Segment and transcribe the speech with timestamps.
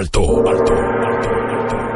[0.00, 0.74] alto, alto.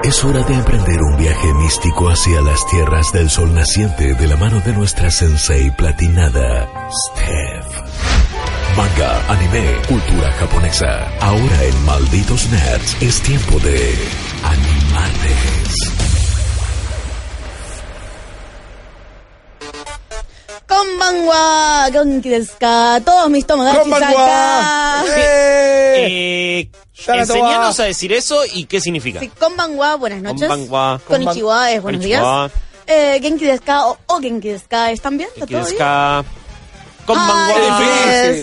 [0.02, 4.36] Es hora de emprender un viaje místico hacia las tierras del sol naciente de la
[4.36, 7.64] mano de nuestra sensei platinada, Steph.
[8.76, 11.08] Manga, anime, cultura japonesa.
[11.20, 13.94] Ahora en Malditos Nerds es tiempo de
[14.42, 15.38] animales.
[20.68, 21.88] Konbanwa,
[22.58, 23.00] ka?
[23.02, 25.00] Todos mis tomodachis ¡Konbanwa!
[25.00, 25.04] acá.
[25.16, 26.68] ¡Eh!
[27.06, 29.20] Enseñanos a decir eso y qué significa.
[29.20, 30.48] Sí, konbanwa, buenas noches.
[30.48, 31.00] Konbanwa.
[31.06, 32.50] Konnichiwa es buenos días.
[32.86, 34.90] Eh, Genki desu ka o, o Genki desu ka?
[34.90, 35.28] ¿Están bien?
[35.34, 35.78] ¿Está Genki todo desu bien?
[35.78, 36.24] ka.
[37.06, 37.54] Konbanwa.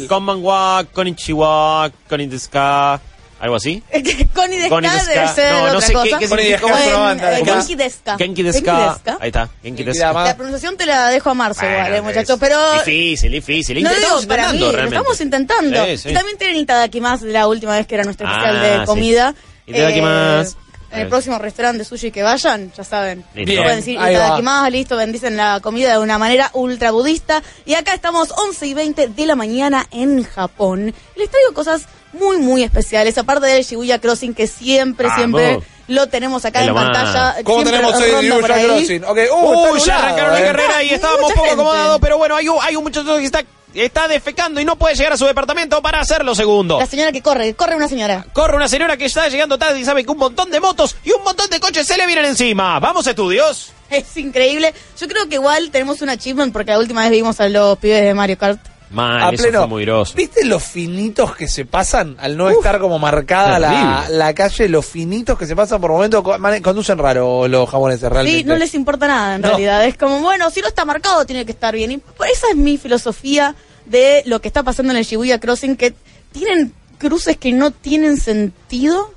[0.08, 3.00] Konbanwa, konnichiwa, konnideska.
[3.42, 3.82] ¿Algo así?
[4.36, 6.04] Koni desu Koni ka desu debe No, no otra sé cosa.
[6.06, 6.66] qué- qué significa.
[6.68, 7.40] una banda.
[7.40, 7.76] eh, ¿Cómo Genki?
[8.18, 8.44] Genki Genki
[9.04, 9.18] ka?
[9.20, 9.42] Ahí está.
[9.48, 10.06] Genki Genki deska.
[10.08, 10.24] dama.
[10.26, 12.74] La pronunciación te la dejo a Marzo Bueno, igual, eh, muchachos, pero...
[12.74, 13.82] Difícil, difícil.
[13.84, 14.96] No Estamos digo para mí, intentando, lo realmente.
[14.98, 15.86] estamos intentando.
[15.86, 16.10] Sí, sí.
[16.10, 18.86] Y también tienen Itadakimasu de la última vez que era nuestro especial Ah, de sí.
[18.86, 19.34] comida.
[19.66, 20.52] Itadakimasu.
[20.52, 20.61] Eh,
[20.92, 23.24] en el próximo restaurante de sushi que vayan, ya saben.
[23.34, 23.62] Listo.
[23.62, 24.22] Pueden decir ahí va.
[24.26, 27.42] Itadakimasu, listo, bendicen la comida de una manera ultra budista.
[27.66, 30.94] Y acá estamos 11 y 20 de la mañana en Japón.
[31.16, 31.84] Les traigo cosas
[32.14, 33.18] muy, muy especiales.
[33.18, 35.18] Aparte del Shibuya Crossing, que siempre, Vamos.
[35.20, 36.86] siempre lo tenemos acá Es en lo más.
[36.92, 37.36] pantalla.
[37.44, 38.66] ¿Cómo Siempre tenemos hoy ronda por ahí.
[38.66, 39.04] Crossing?
[39.06, 40.44] Ok, uh, está Uy, ya arrancaron la eh.
[40.46, 41.54] carrera y Mucha estábamos poco gente.
[41.54, 44.96] acomodados, pero bueno, hay un, hay un muchacho que está, está defecando y no puede
[44.96, 46.80] llegar a su departamento para hacerlo segundo.
[46.80, 48.26] La señora que corre, corre una señora.
[48.34, 51.12] Corre una señora que está llegando tarde y sabe que un montón de motos y
[51.12, 52.80] un montón de coches se le vienen encima.
[52.80, 53.72] Vamos, estudios.
[53.90, 54.74] Es increíble.
[55.00, 58.04] Yo creo que igual tenemos un achievement porque la última vez vimos a los pibes
[58.04, 58.60] de Mario Kart.
[58.92, 59.60] Mal, A eso pleno.
[59.60, 60.14] fue muy grosso.
[60.16, 64.68] ¿Viste los finitos que se pasan al no estar como marcada la, la calle?
[64.68, 66.24] Los finitos que se pasan por momentos
[66.62, 68.40] conducen raro los japoneses realmente.
[68.40, 69.48] Sí, no les importa nada en No.
[69.50, 69.86] realidad.
[69.86, 71.92] Es como, bueno, si no está marcado tiene que estar bien.
[71.92, 73.56] Y esa es mi filosofía
[73.86, 75.94] de lo que está pasando en el Shibuya Crossing, que
[76.34, 79.14] tienen cruces que no tienen sentido.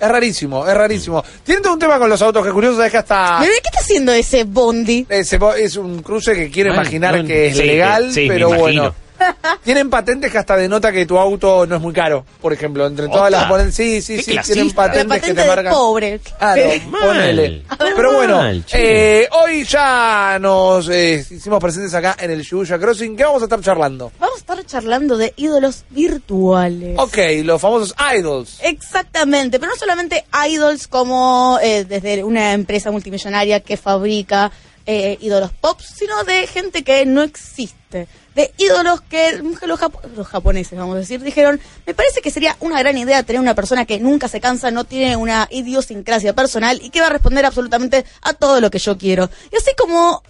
[0.00, 1.22] Es rarísimo, es rarísimo.
[1.44, 3.78] Tienen todo un tema con los autos que es curioso es que hasta ¿qué está
[3.78, 5.06] haciendo ese Bondi?
[5.08, 8.48] ese bo- es un cruce que quiero imaginar no, que es sí, legal, sí, pero
[8.52, 8.92] bueno.
[9.64, 12.86] Tienen patentes que hasta denota que tu auto no es muy caro, por ejemplo.
[12.86, 14.52] Entre todas las ponen, sí, sí, sí, clasista.
[14.54, 15.72] tienen La patentes que te marcan.
[15.72, 16.20] pobre.
[16.38, 17.62] Claro, ponele.
[17.96, 18.40] Pero bueno,
[18.72, 23.16] eh, hoy ya nos eh, hicimos presentes acá en el Shibuya Crossing.
[23.16, 24.10] ¿Qué vamos a estar charlando?
[24.18, 26.98] Vamos a estar charlando de ídolos virtuales.
[26.98, 28.58] Ok, los famosos idols.
[28.62, 34.50] Exactamente, pero no solamente idols como eh, desde una empresa multimillonaria que fabrica
[34.86, 38.08] eh, ídolos pop, sino de gente que no existe.
[38.34, 39.32] De ídolos que
[39.66, 43.22] los, japo- los japoneses, vamos a decir, dijeron, me parece que sería una gran idea
[43.24, 47.08] tener una persona que nunca se cansa, no tiene una idiosincrasia personal y que va
[47.08, 49.28] a responder absolutamente a todo lo que yo quiero.
[49.52, 50.22] Y así como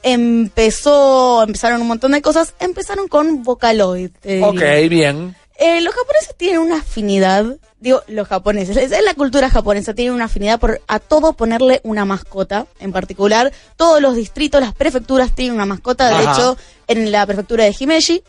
[0.56, 4.10] empezó, empezaron un montón de cosas, empezaron con Vocaloid.
[4.22, 4.46] diría.
[4.48, 5.36] Ok, bien.
[5.58, 7.44] Eh, los japoneses tienen una afinidad,
[7.82, 11.80] digo, los japoneses, es es la cultura japonesa, tienen una afinidad por a todo ponerle
[11.82, 16.32] una mascota, en particular, todos los distritos, las prefecturas tienen una mascota, de Ajá.
[16.32, 16.56] hecho,
[16.86, 18.22] en la prefectura de Himeji,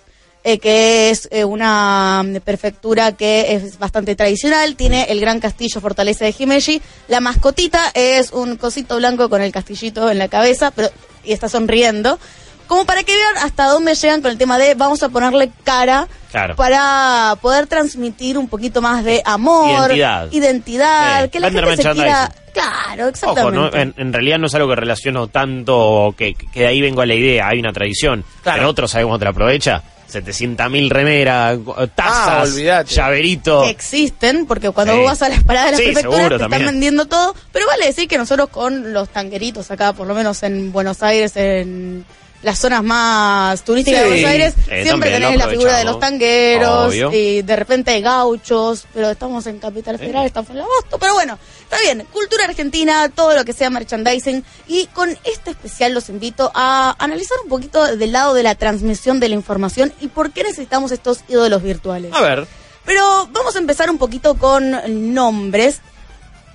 [0.43, 5.79] eh, que es eh, una mm, prefectura que es bastante tradicional, tiene el gran castillo
[5.79, 10.71] fortaleza de Himeji, la mascotita es un cosito blanco con el castillito en la cabeza,
[10.71, 10.89] pero
[11.23, 12.19] y está sonriendo,
[12.67, 16.07] como para que vean hasta dónde llegan con el tema de vamos a ponerle cara
[16.31, 16.55] Claro.
[16.55, 20.31] para poder transmitir un poquito más de amor, Identidad.
[20.31, 22.31] identidad, Sí, que la gente se quiera...
[22.53, 23.57] Claro, Ojo, exactamente.
[23.57, 23.73] ¿no?
[23.73, 27.05] en, en realidad no es algo que relaciono tanto, que, que de ahí vengo a
[27.07, 28.23] la idea, hay una tradición.
[28.43, 28.57] Claro.
[28.59, 29.81] Pero otros sabemos otra aprovecha.
[30.11, 32.93] 700.000 remeras, Ah, tazas, olvídate.
[32.93, 33.63] llaveritos.
[33.65, 34.99] que existen, porque cuando Sí.
[34.99, 36.71] vos vas a las paradas de las Sí, prefecturas seguro, te están también.
[36.73, 40.71] vendiendo todo, pero vale decir que nosotros con los tanqueritos acá, por lo menos en
[40.71, 42.05] Buenos Aires, en
[42.43, 44.03] las zonas más turísticas Sí.
[44.03, 47.11] de Buenos Aires, Eh, siempre tenés la figura de los tangueros Obvio.
[47.11, 51.13] y de repente hay gauchos, pero estamos en Capital Federal, estamos en el Abasto, pero
[51.13, 56.09] bueno, está bien, cultura argentina, todo lo que sea merchandising y con este especial los
[56.09, 60.31] invito a analizar un poquito del lado de la transmisión de la información y por
[60.31, 62.11] qué necesitamos estos ídolos virtuales.
[62.13, 62.45] A ver,
[62.85, 65.79] Pero vamos a empezar un poquito con nombres.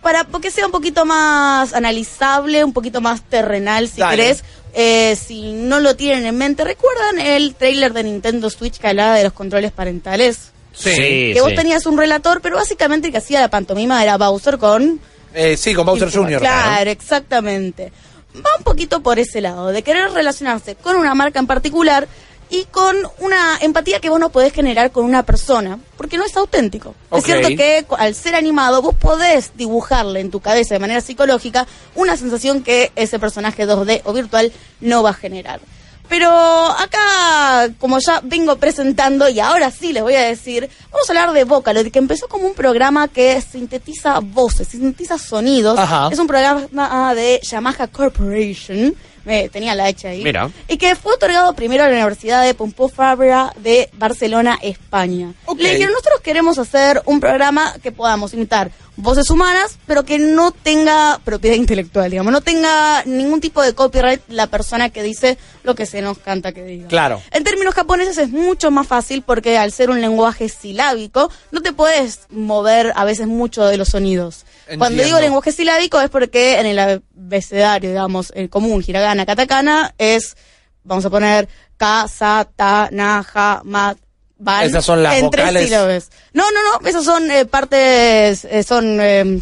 [0.02, 4.16] Para porque sea un poquito más analizable, un poquito más terrenal, si Dale.
[4.16, 4.44] querés.
[4.80, 9.16] Eh, si no lo tienen en mente, ¿recuerdan el trailer de Nintendo Switch que hablaba
[9.16, 10.52] de los controles parentales?
[10.72, 10.92] Sí.
[10.92, 11.56] Sí, que vos sí.
[11.56, 15.00] tenías un relator, pero básicamente el que hacía la pantomima era Bowser con...
[15.34, 16.38] Eh, sí, con Bowser Jr.
[16.38, 17.90] Claro, exactamente.
[18.36, 22.06] Va un poquito por ese lado, de querer relacionarse con una marca en particular
[22.50, 26.36] y con una empatía que vos no podés generar con una persona, porque no es
[26.36, 26.94] auténtico.
[27.10, 31.66] Es cierto que al ser animado vos podés dibujarle en tu cabeza de manera psicológica
[31.94, 35.60] una sensación que ese personaje 2D o virtual no va a generar.
[36.08, 41.12] Pero acá, como ya vengo presentando, y ahora sí les voy a decir, vamos a
[41.12, 45.78] hablar de Vocaloid, que empezó como un programa que sintetiza voces, sintetiza sonidos.
[45.78, 46.08] Ajá.
[46.10, 48.94] Es un programa de Yamaha Corporation.
[49.28, 50.24] Me tenía la hecha ahí.
[50.24, 50.50] Mira.
[50.68, 55.34] Y que fue otorgado primero a la Universidad de Pompeu Fabra de Barcelona, España.
[55.44, 55.60] Ok.
[55.60, 60.50] Le dijeron, nosotros queremos hacer un programa que podamos imitar voces humanas, pero que no
[60.50, 65.76] tenga propiedad intelectual, digamos, no tenga ningún tipo de copyright la persona que dice lo
[65.76, 66.88] que se nos canta que diga.
[66.88, 67.22] Claro.
[67.30, 71.72] En términos japoneses es mucho más fácil porque al ser un lenguaje silábico, no te
[71.72, 74.44] puedes mover a veces mucho de los sonidos.
[74.76, 80.36] Cuando digo lenguaje silábico es porque en el abecedario, digamos, el común, hiragana, katakana, es,
[80.82, 83.96] vamos a poner, ka, sa, ta, na, ja, ma,
[84.38, 84.64] van.
[84.64, 86.10] Esas son las en tres vocales.
[86.32, 89.38] No, no, no, esas son eh, partes, eh, son eh,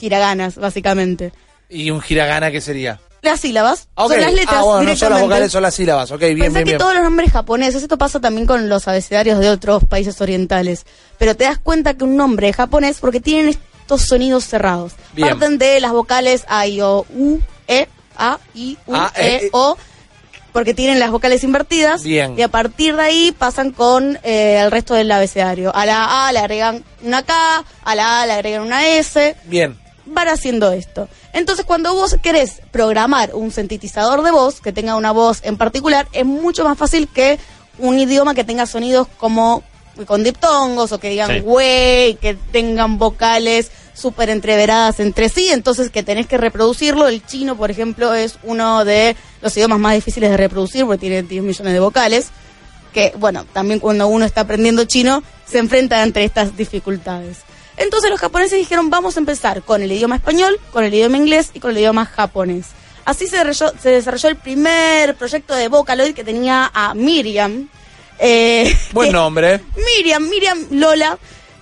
[0.00, 1.32] hiraganas, básicamente.
[1.68, 3.00] ¿Y un hiragana qué sería?
[3.22, 6.10] Las sílabas, son las letras Ah, bueno, no son las vocales, son las sílabas.
[6.12, 6.78] Ok, bien, Pensá bien, que bien.
[6.78, 10.86] todos los nombres japoneses, esto pasa también con los abecedarios de otros países orientales,
[11.18, 14.92] pero te das cuenta que un nombre es japonés porque tienen estos sonidos cerrados.
[15.12, 15.30] Bien.
[15.30, 19.50] Parten de las vocales A, I, O, U, E, A, I, U, E, eh, eh.
[20.56, 22.02] Porque tienen las vocales invertidas.
[22.02, 22.34] Bien.
[22.38, 25.70] Y a partir de ahí pasan con eh, el resto del abecedario.
[25.76, 27.34] A la A le agregan una K,
[27.84, 29.76] a la A le agregan una S, Bien.
[30.06, 31.10] van haciendo esto.
[31.34, 36.08] Entonces, cuando vos querés programar un sintetizador de voz que tenga una voz en particular,
[36.12, 37.38] es mucho más fácil que
[37.78, 39.62] un idioma que tenga sonidos como
[40.06, 41.40] con diptongos o que digan Sí.
[41.40, 47.08] güey, que tengan vocales súper entreveradas entre sí, entonces que tenés que reproducirlo.
[47.08, 51.22] El chino, por ejemplo, es uno de los idiomas más difíciles de reproducir porque tiene
[51.22, 52.28] 10 millones de vocales
[52.92, 57.38] que, bueno, también cuando uno está aprendiendo chino, se enfrenta entre estas dificultades.
[57.76, 61.50] Entonces los japoneses dijeron, vamos a empezar con el idioma español, con el idioma inglés
[61.52, 62.66] y con el idioma japonés.
[63.04, 67.68] Así se desarrolló, se desarrolló el primer proyecto de Vocaloid que tenía a Miriam.
[68.18, 69.60] eh, Buen nombre.
[69.96, 71.18] Miriam, Miriam Lola,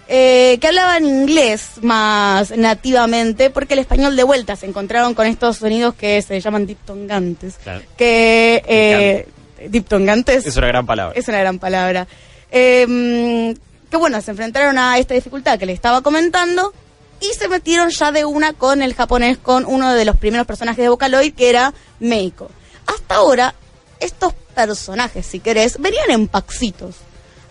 [0.08, 5.26] eh, que hablaba en inglés más nativamente, porque el español de vuelta se encontraron con
[5.26, 7.56] estos sonidos que se llaman diptongantes.
[7.62, 7.82] Claro.
[7.96, 9.28] Que, eh,
[9.68, 10.46] diptongantes.
[10.46, 11.18] Es una gran palabra.
[11.18, 12.06] Es una gran palabra.
[12.50, 13.54] Eh,
[13.90, 16.72] que bueno, se enfrentaron a esta dificultad que le estaba comentando
[17.20, 20.82] y se metieron ya de una con el japonés, con uno de los primeros personajes
[20.82, 22.50] de Vocaloid, que era Meiko.
[22.86, 23.54] Hasta ahora,
[24.00, 26.96] estos personajes, si querés, venían en paxitos.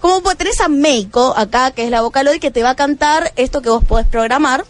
[0.04, 3.32] Como vos tenés a Meiko acá, que es la Vocaloid, que te va a cantar
[3.38, 4.66] esto que vos podés programar,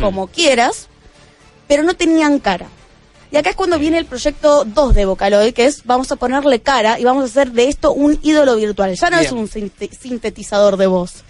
[0.00, 0.88] como quieras,
[1.68, 2.66] pero no tenían cara.
[3.30, 6.62] Y acá es cuando viene el proyecto 2 de Vocaloid, que es vamos a ponerle
[6.62, 8.96] cara y vamos a hacer de esto un ídolo virtual.
[8.96, 9.26] Ya no Bien.
[9.26, 11.22] es un sinte- sintetizador de voz.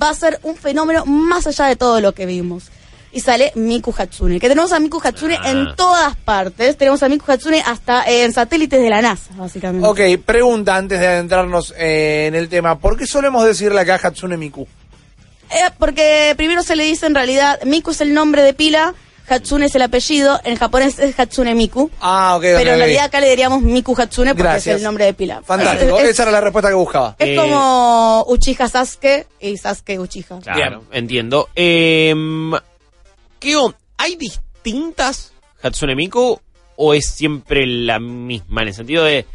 [0.00, 2.66] Va a ser un fenómeno más allá de todo lo que vimos.
[3.12, 5.50] Y sale Miku Hatsune, que tenemos a Miku Hatsune Ah.
[5.50, 6.76] en todas partes.
[6.76, 9.86] Tenemos a Miku Hatsune hasta en satélites de la NASA, básicamente.
[9.86, 12.78] Ok, pregunta antes de adentrarnos eh, en el tema.
[12.78, 14.68] ¿Por qué solemos decirle acá Hatsune Miku?
[15.50, 18.94] Eh, porque primero se le dice en realidad, Miku es el nombre de pila,
[19.28, 21.90] Hatsune es el apellido, en japonés es Hatsune Miku.
[22.00, 22.42] Ah, ok.
[22.42, 24.74] Pero en realidad acá le diríamos Miku Hatsune porque Gracias.
[24.76, 25.42] es el nombre de pila.
[25.44, 25.98] Fantástico.
[25.98, 27.16] Es- es- Esa era la respuesta que buscaba.
[27.18, 30.38] Es Eh, como Uchiha Sasuke y Sasuke Uchiha.
[30.44, 31.48] Claro, entiendo.
[31.56, 32.52] Em,
[33.40, 35.32] ¿Qué on- ¿Hay distintas
[35.62, 36.38] Hatsune Miku
[36.76, 38.62] o es siempre la misma?
[38.62, 39.26] En el sentido de.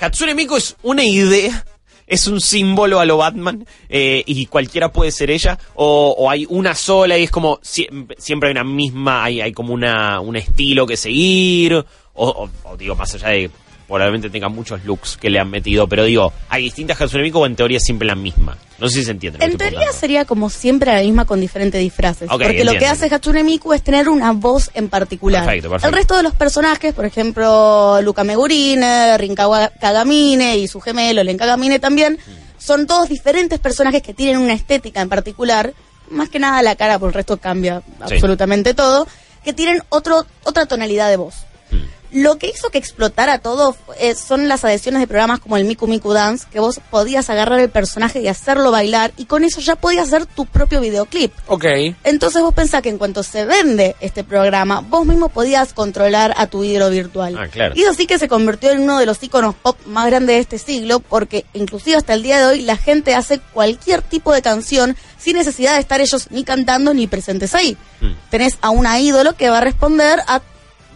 [0.00, 1.64] Hatsune Miku es una idea,
[2.06, 6.74] es un símbolo a lo Batman eh, y cualquiera puede ser ella, o, hay una
[6.74, 10.86] sola y es como siem- siempre hay una misma, hay, hay como una, un estilo
[10.86, 13.50] que seguir, o- o digo, más allá de
[13.88, 17.46] probablemente tenga muchos looks que le han metido, pero digo, hay distintas Hatsune Miku o
[17.46, 18.56] en teoría siempre la misma.
[18.78, 19.44] No sé si se entiende.
[19.44, 22.28] En teoría sería como siempre la misma con diferentes disfraces.
[22.30, 25.44] Porque lo que hace Hatsune Miku es tener una voz en particular.
[25.44, 25.88] Perfecto, perfecto.
[25.88, 31.38] El resto de los personajes, por ejemplo, Luca Megurine, Rinkawa Kagamine y su gemelo, Len
[31.38, 32.18] Kagamine también,
[32.58, 35.72] son todos diferentes personajes que tienen una estética en particular.
[36.10, 38.14] Más que nada la cara, por el resto cambia Sí.
[38.14, 39.06] absolutamente todo.
[39.44, 41.34] Que tienen otro, otra tonalidad de voz.
[41.70, 41.84] Hmm.
[42.10, 45.86] Lo que hizo que explotara todo eh, son las adhesiones de programas como el Miku
[45.86, 49.76] Miku Dance, que vos podías agarrar el personaje y hacerlo bailar, y con eso ya
[49.76, 51.32] podías hacer tu propio videoclip.
[51.46, 51.64] Ok.
[52.04, 56.46] Entonces vos pensás que en cuanto se vende este programa, vos mismo podías controlar a
[56.46, 57.36] tu ídolo virtual.
[57.38, 57.74] Ah, claro.
[57.76, 60.40] Y eso sí que se convirtió en uno de los iconos pop más grandes de
[60.40, 64.42] este siglo, porque inclusive hasta el día de hoy la gente hace cualquier tipo de
[64.42, 67.76] canción sin necesidad de estar ellos ni cantando ni presentes ahí.
[68.00, 68.12] Hmm.
[68.30, 70.40] Tenés a una ídolo que va a responder a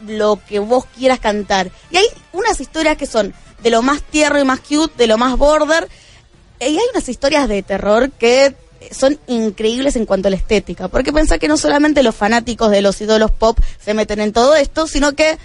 [0.06, 1.70] lo que vos quieras cantar.
[1.90, 5.18] Y hay unas historias que son de lo más tierno y más cute, de lo
[5.18, 5.88] más border,
[6.60, 8.54] y hay unas historias de terror que
[8.90, 12.82] son increíbles en cuanto a la estética, porque pensá que no solamente los fanáticos de
[12.82, 15.38] los ídolos pop se meten en todo esto, sino que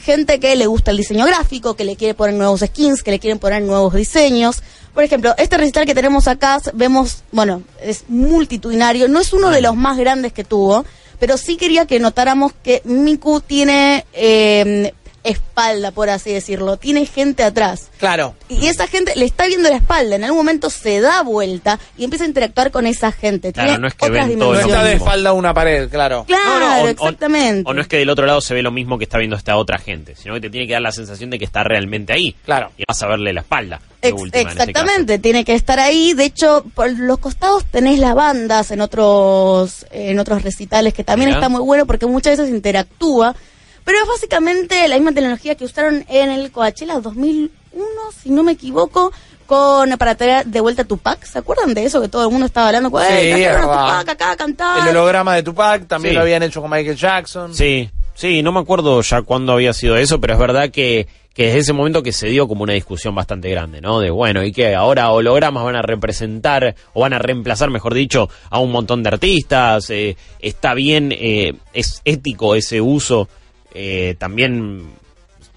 [0.00, 3.18] gente que le gusta el diseño gráfico, que le quiere poner nuevos skins, que le
[3.18, 4.62] quieren poner nuevos diseños.
[4.94, 9.60] Por ejemplo, este recital que tenemos acá, vemos, bueno, es multitudinario, no es uno de
[9.60, 10.84] los más grandes que tuvo,
[11.22, 14.92] pero sí quería que notáramos que Miku tiene eh,
[15.24, 17.90] espalda, por así decirlo, tiene gente atrás.
[17.98, 18.34] Claro.
[18.48, 22.04] Y esa gente le está viendo la espalda, en algún momento se da vuelta y
[22.04, 23.52] empieza a interactuar con esa gente.
[23.52, 25.88] Claro, Tiene no es que otras ven todo No está de espalda a una pared,
[25.88, 26.24] claro.
[26.26, 27.70] Claro, No, no, o- exactamente.
[27.70, 29.56] O, no es que del otro lado se ve lo mismo que está viendo esta
[29.56, 32.34] otra gente, sino que te tiene que dar la sensación de que está realmente ahí.
[32.44, 32.70] Claro.
[32.76, 33.80] Y vas a verle la espalda.
[34.00, 36.12] Ex- última, este exactamente, tiene que estar ahí.
[36.14, 41.30] De hecho, por los costados tenés las bandas en otros en otros recitales que también
[41.30, 43.36] está muy bueno porque muchas veces interactúa.
[43.84, 47.50] Pero es básicamente la misma tecnología que usaron en el Coachella 2001,
[48.22, 49.12] si no me equivoco,
[49.46, 51.24] con para traer de vuelta a Tupac.
[51.24, 52.90] ¿Se acuerdan de eso que todo el mundo estaba hablando?
[52.90, 54.00] Sí, "Ey, trajeron es a verdad.
[54.00, 54.88] Tupac acá a cantar.
[54.88, 56.16] El holograma de Tupac también Sí.
[56.16, 57.54] lo habían hecho con Michael Jackson.
[57.54, 61.46] Sí, sí, no me acuerdo ya cuándo había sido eso, pero es verdad que, que
[61.46, 63.98] desde ese momento que se dio como una discusión bastante grande, ¿no?
[64.00, 68.28] De bueno, y que ahora hologramas van a representar, o van a reemplazar, mejor dicho,
[68.48, 73.28] a un montón de artistas, eh, está bien, eh, es ético ese uso,
[73.74, 74.90] eh, también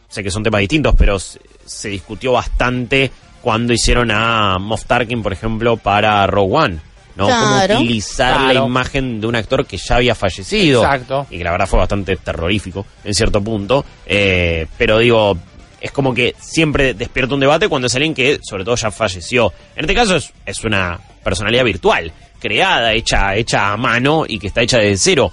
[0.07, 5.21] sé que son temas distintos, pero se, se discutió bastante cuando hicieron a Moff Tarkin,
[5.21, 6.79] por ejemplo, para Rogue One.
[7.15, 7.27] ¿no?
[7.27, 7.75] Claro.
[7.75, 10.83] Cómo utilizar la imagen de un actor que ya había fallecido.
[10.83, 11.27] Exacto.
[11.29, 13.85] Y que la verdad fue bastante terrorífico en cierto punto.
[14.05, 15.37] Eh, pero digo,
[15.79, 19.53] es como que siempre despierta un debate cuando es alguien que sobre todo ya falleció.
[19.75, 24.47] En este caso es, es una personalidad virtual, creada, hecha, hecha a mano y que
[24.47, 25.31] está hecha de cero.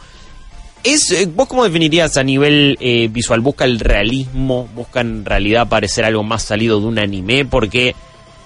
[0.84, 3.40] Es, eh, ¿Vos cómo definirías a nivel eh, visual?
[3.40, 4.68] ¿Busca el realismo?
[4.74, 7.44] ¿Busca en realidad parecer algo más salido de un anime?
[7.44, 7.94] Porque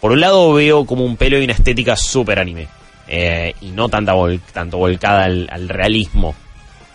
[0.01, 2.69] por un lado veo como un pelo y una estética súper anime.
[3.09, 6.35] eh, y no tanta vol- tanto volcada al, al realismo.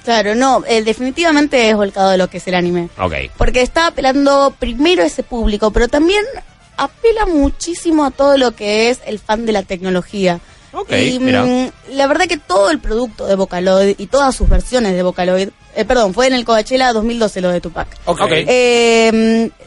[0.03, 2.89] Claro, no, eh, definitivamente es volcado de lo que es el anime.
[2.99, 3.13] Ok.
[3.37, 6.23] Porque está apelando primero a ese público, pero también
[6.77, 10.39] apela muchísimo a todo lo que es el fan de la tecnología.
[10.89, 11.43] Y mira.
[11.43, 15.49] mm, la verdad que todo el producto de Vocaloid y todas sus versiones de Vocaloid,
[15.75, 17.87] eh, perdón, fue en el Coachella 2012 lo de Tupac.
[18.05, 18.19] Ok.
[18.31, 19.61] Eh, mm,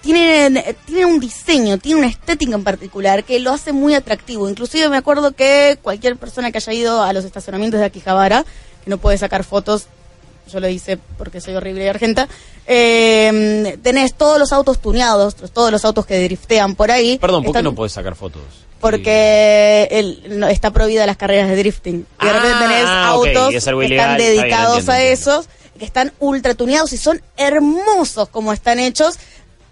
[0.00, 4.48] tienen, tiene un diseño, tiene una estética en particular que lo hace muy atractivo.
[4.48, 8.44] Inclusive me acuerdo que cualquier persona que haya ido a los estacionamientos de Akihabara,
[8.84, 9.88] que no puede sacar fotos,
[10.48, 12.28] yo lo hice porque soy horrible y argenta,
[12.66, 17.18] eh, tenés todos los autos tuneados, todos los autos que driftean por ahí.
[17.18, 18.42] Perdón, ¿por qué no podés sacar fotos?
[18.80, 22.06] porque el- no- está prohibida las carreras de drifting.
[22.22, 26.54] Y de repente Ah, tenés autos es que están dedicados a esos, que están ultra
[26.54, 29.16] tuneados y son hermosos como están hechos,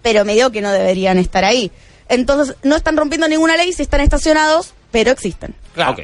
[0.01, 1.71] pero me digo que no deberían estar ahí.
[2.09, 5.53] Entonces, no están rompiendo ninguna ley si están estacionados, pero existen.
[5.73, 5.95] Claro.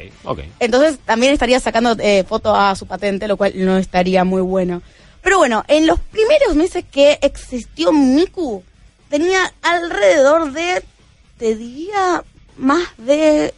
[0.60, 4.82] Entonces también estaría sacando eh, foto a su patente, lo cual no estaría muy bueno.
[5.22, 8.62] Pero bueno, en los primeros meses que existió Miku,
[9.08, 10.82] tenía alrededor de,
[11.38, 12.22] te diría,
[12.56, 13.54] más de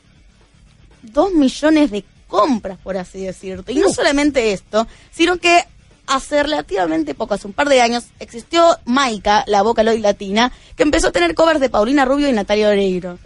[1.02, 3.73] 2 millones de compras, por así decirte.
[3.73, 5.64] Y no solamente esto, sino que
[6.06, 11.09] hace relativamente poco, hace un par de años, existió Maika, la Vocaloid latina, que empezó
[11.09, 13.18] a tener covers de Paulina Rubio y Natalia Oreiro.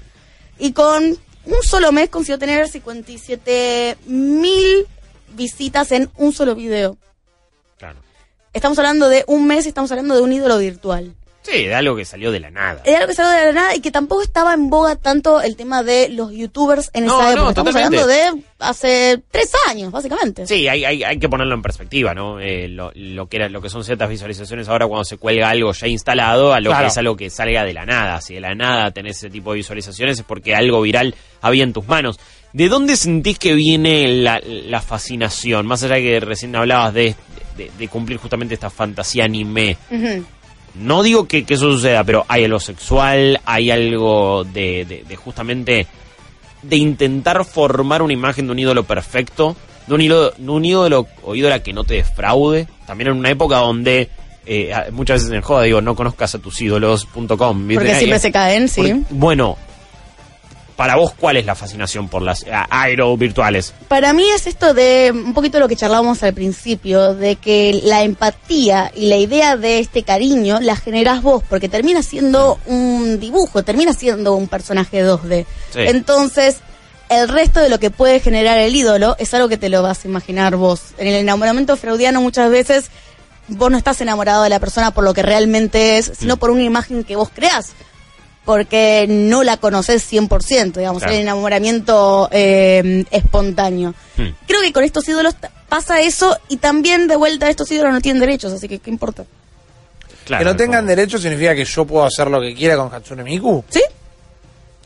[0.58, 4.86] Y con un solo mes consiguió tener 57 mil
[5.34, 6.96] visitas en un solo video.
[7.78, 7.98] Claro.
[8.52, 11.14] Estamos hablando de un mes y estamos hablando de un ídolo virtual.
[11.42, 12.82] Sí, de algo que salió de la nada.
[12.84, 15.56] Era algo que salió de la nada y que tampoco estaba en boga tanto el
[15.56, 17.48] tema de los youtubers en No, esa no, época.
[17.50, 18.02] Estamos totalmente.
[18.02, 20.46] hablando de hace tres años, básicamente.
[20.46, 22.38] Sí, hay, hay, hay que ponerlo en perspectiva, ¿no?
[22.40, 25.72] Eh, lo, lo que era, lo que son ciertas visualizaciones ahora cuando se cuelga algo
[25.72, 26.84] ya instalado a lo Claro.
[26.84, 28.20] que es algo que salga de la nada.
[28.20, 31.72] Si de la nada tenés ese tipo de visualizaciones es porque algo viral había en
[31.72, 32.20] tus manos.
[32.52, 35.66] ¿De dónde sentís que viene la, la fascinación?
[35.66, 37.14] Más allá de que recién hablabas de,
[37.56, 39.78] de, de cumplir justamente esta fantasía anime.
[39.90, 40.24] Ujú.
[40.74, 45.16] No digo que, que eso suceda, pero hay algo sexual, hay algo de, de- de
[45.16, 45.86] justamente
[46.62, 51.06] de intentar formar una imagen de un ídolo perfecto, de un ídolo, de un ídolo
[51.22, 52.68] o ídola que no te defraude.
[52.86, 54.08] También en una época donde
[54.46, 57.26] eh, muchas veces en joda digo, no conozcas a tus ídolos.com.
[57.74, 58.80] Porque siempre se caen, sí.
[58.80, 59.56] Porque- bueno,
[60.80, 63.74] para vos, ¿cuál es la fascinación por las aero virtuales?
[63.86, 68.02] Para mí es esto de un poquito lo que charlábamos al principio, de que la
[68.02, 73.62] empatía y la idea de este cariño la generás vos, porque termina siendo un dibujo,
[73.62, 75.44] termina siendo un personaje 2D.
[75.68, 75.80] Sí.
[75.80, 76.60] Entonces,
[77.10, 80.06] el resto de lo que puede generar el ídolo es algo que te lo vas
[80.06, 80.94] a imaginar vos.
[80.96, 82.90] En el enamoramiento freudiano muchas veces
[83.48, 86.62] vos no estás enamorado de la persona por lo que realmente es, sino por una
[86.62, 87.74] imagen que vos creás.
[88.50, 91.14] Porque no la conoces 100%, digamos, Claro.
[91.14, 93.94] el enamoramiento eh, espontáneo.
[94.16, 94.30] Hmm.
[94.48, 95.36] Creo que con estos ídolos
[95.68, 99.24] pasa eso y también de vuelta estos ídolos no tienen derechos, así que ¿qué importa?
[100.24, 102.92] Claro, que no tengan como- derecho significa que yo puedo hacer lo que quiera con
[102.92, 103.64] Hatsune Miku.
[103.68, 103.80] ¿Sí?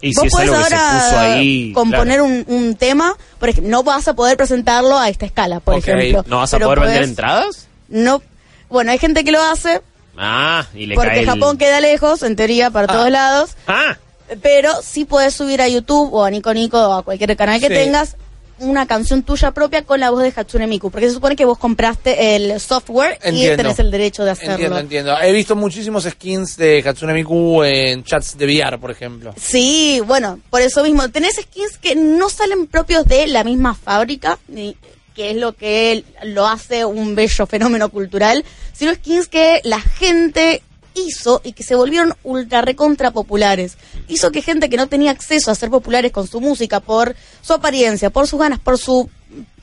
[0.03, 1.73] Y Vos si es podés se ahora puso ahí.
[1.73, 2.25] componer claro.
[2.27, 5.89] un, un tema, por ejemplo, no vas a poder presentarlo a esta escala, por Ok,
[5.89, 6.23] ejemplo.
[6.27, 7.67] ¿No vas a poder vender entradas?
[7.89, 8.21] No.
[8.69, 9.81] Bueno, hay gente que lo hace
[10.17, 12.97] Ah, y le porque cae el- Japón queda lejos, en teoría, para Ah.
[12.97, 13.51] todos lados.
[13.67, 13.97] Ah,
[14.43, 17.69] Pero sí puedes subir a YouTube o a Nico Nico o a cualquier canal que
[17.69, 17.75] Sí.
[17.75, 18.17] tengas
[18.59, 20.91] una canción tuya propia con la voz de Hatsune Miku.
[20.91, 23.57] Porque se supone que vos compraste el software y Entiendo.
[23.59, 24.53] tenés el derecho de hacerlo.
[24.55, 25.21] Entiendo, entiendo.
[25.21, 29.35] He visto muchísimos skins de Hatsune Miku en chats de VR, por ejemplo.
[29.37, 31.07] Sí, bueno, por eso mismo.
[31.11, 34.77] Tenés skins que no salen propios de la misma fábrica, ni-
[35.15, 40.63] que es lo que lo hace un bello fenómeno cultural, sino skins que la gente
[40.95, 43.77] hizo y que se volvieron ultra recontra populares.
[44.09, 47.53] Hizo que gente que no tenía acceso a ser populares con su música por su
[47.53, 49.09] apariencia, por sus ganas, por su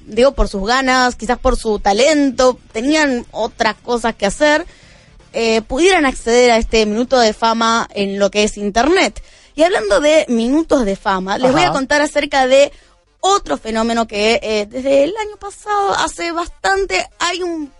[0.05, 4.65] digo por sus ganas, quizás por su talento, tenían otras cosas que hacer,
[5.33, 9.21] eh, pudieran acceder a este minuto de fama en lo que es Internet.
[9.55, 12.71] Y hablando de minutos de fama, les voy a contar acerca de
[13.21, 17.71] otro fenómeno que eh, desde el año pasado, hace bastante, hay un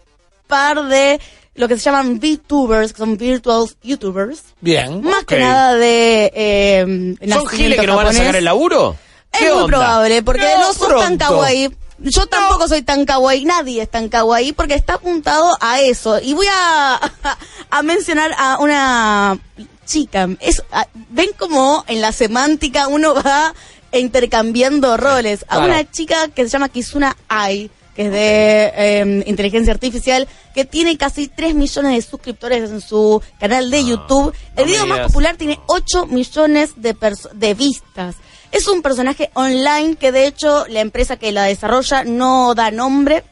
[0.48, 1.20] par de
[1.56, 5.02] lo que se llaman VTubers, que son Virtual YouTubers, Bien.
[5.04, 6.32] más que nada de...
[6.34, 8.96] Eh, ¿Son giles que no van a sacar el laburo?
[9.34, 9.68] Es ¿Qué muy onda?
[9.68, 11.70] probable, porque No, no, sos tan kawaii.
[12.00, 16.20] Yo tampoco soy tan kawaii, nadie es tan kawaii, porque está apuntado a eso.
[16.20, 17.00] Y voy a,
[17.70, 19.38] a mencionar a una
[19.86, 20.28] chica.
[20.40, 23.54] Es, a- Ven como en la semántica uno va
[24.00, 25.44] intercambiando roles.
[25.48, 25.66] A Claro.
[25.66, 30.98] una chica que se llama Kizuna Ai, que es de eh, inteligencia artificial, que tiene
[30.98, 34.34] casi 3 millones de suscriptores en su canal de No, YouTube.
[34.34, 36.96] no El me video más popular tiene 8 millones de,
[37.34, 38.16] de vistas.
[38.52, 43.24] Es un personaje online que de hecho la empresa que la desarrolla no da nombre.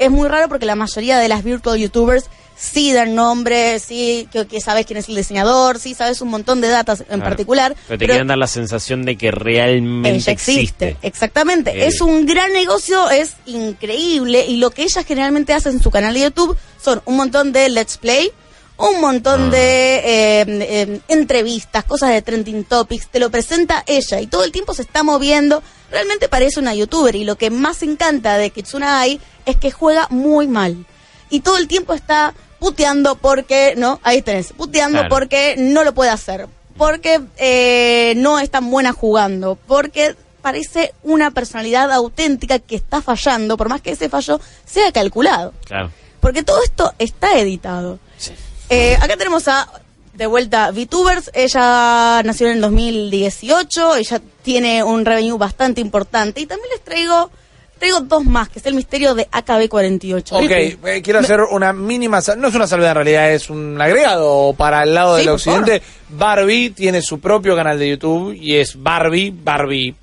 [0.00, 2.24] Es muy raro porque la mayoría de las virtual youtubers
[2.56, 6.60] sí dan nombre, sí que, que sabes quién es el diseñador, sí sabes un montón
[6.60, 7.22] de datas en Claro.
[7.24, 7.76] particular.
[7.86, 10.88] Pero te quieren dar la sensación de que realmente ella existe.
[10.88, 10.96] existe.
[11.06, 11.70] Exactamente.
[11.70, 11.86] Eh.
[11.86, 14.44] Es un gran negocio, es increíble.
[14.46, 17.68] Y lo que ella generalmente hace en su canal de YouTube son un montón de
[17.68, 18.30] let's play,
[18.76, 19.50] un montón Ah.
[19.50, 23.08] de eh, eh, entrevistas, cosas de trending topics.
[23.08, 25.62] Te lo presenta ella y todo el tiempo se está moviendo.
[25.90, 27.14] Realmente parece una youtuber.
[27.16, 30.86] Y lo que más encanta de Kitsuna Ai es que juega muy mal.
[31.30, 34.00] Y todo el tiempo está puteando porque, ¿no?
[34.02, 35.08] Ahí tenés, puteando Claro.
[35.08, 36.46] porque no lo puede hacer.
[36.76, 39.58] Porque eh, no es tan buena jugando.
[39.66, 45.52] Porque parece una personalidad auténtica que está fallando, por más que ese fallo sea calculado.
[45.66, 45.90] Claro.
[46.20, 47.98] Porque todo esto está editado.
[48.16, 48.32] Sí.
[48.68, 49.68] Eh, acá tenemos a,
[50.14, 51.30] de vuelta, VTubers.
[51.34, 53.96] Ella nació en el 2018.
[53.96, 56.40] Ella tiene un revenue bastante importante.
[56.40, 57.30] Y también les traigo,
[57.78, 60.32] traigo dos más, que es el misterio de AKB48.
[60.32, 60.50] Ok,
[60.86, 64.82] eh, quiero hacer una mínima, no es una salvedad en realidad, es un agregado para
[64.82, 65.82] el lado Sí, del por occidente.
[66.10, 69.94] Barbie tiene su propio canal de YouTube y es Barbie, Barbie,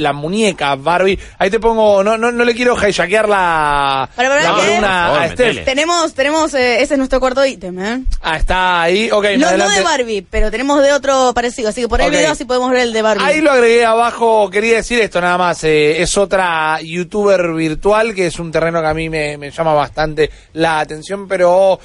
[0.00, 1.18] la muñeca Barbie.
[1.38, 5.64] Ahí te pongo, no, no, no le quiero hijackear la, columna favor, a Steph.
[5.64, 8.02] Tenemos, tenemos, eh, ese es nuestro cuarto ítem, ¿eh?
[8.22, 11.68] Ah, está ahí, ok, No, no de Barbie, pero tenemos de otro parecido.
[11.68, 12.12] Así que por el Ok.
[12.12, 13.24] video así podemos ver el de Barbie.
[13.24, 18.26] Ahí lo agregué abajo, quería decir esto nada más, eh, es otra youtuber virtual que
[18.26, 21.78] es un terreno que a mí me, me llama bastante la atención, pero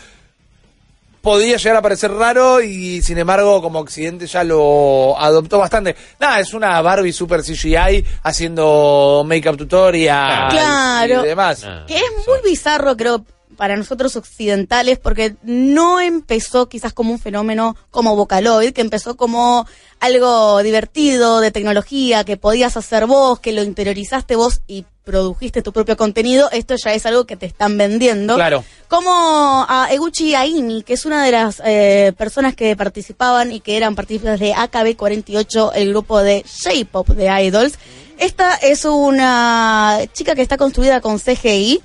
[1.26, 5.96] podía llegar a parecer raro y sin embargo como Occidente ya lo adoptó bastante.
[6.20, 11.26] Nada, es una Barbie super CGI haciendo make-up tutorial Claro.
[11.26, 11.64] y demás.
[11.66, 13.26] Ah, Que es muy bizarro, creo,
[13.58, 19.66] para nosotros occidentales, porque no empezó quizás como un fenómeno como Vocaloid, que empezó como
[20.00, 25.72] algo divertido, de tecnología, que podías hacer vos, que lo interiorizaste vos y produjiste tu
[25.72, 26.50] propio contenido.
[26.52, 28.36] Esto ya es algo que te están vendiendo.
[28.36, 28.66] Claro.
[28.90, 33.78] Como a Eguchi Aimi, que es una de las eh, personas que participaban y que
[33.78, 37.76] eran partícipes de AKB48, el grupo de J-Pop de Idols.
[38.18, 41.82] Esta es una chica que está construida con CGI.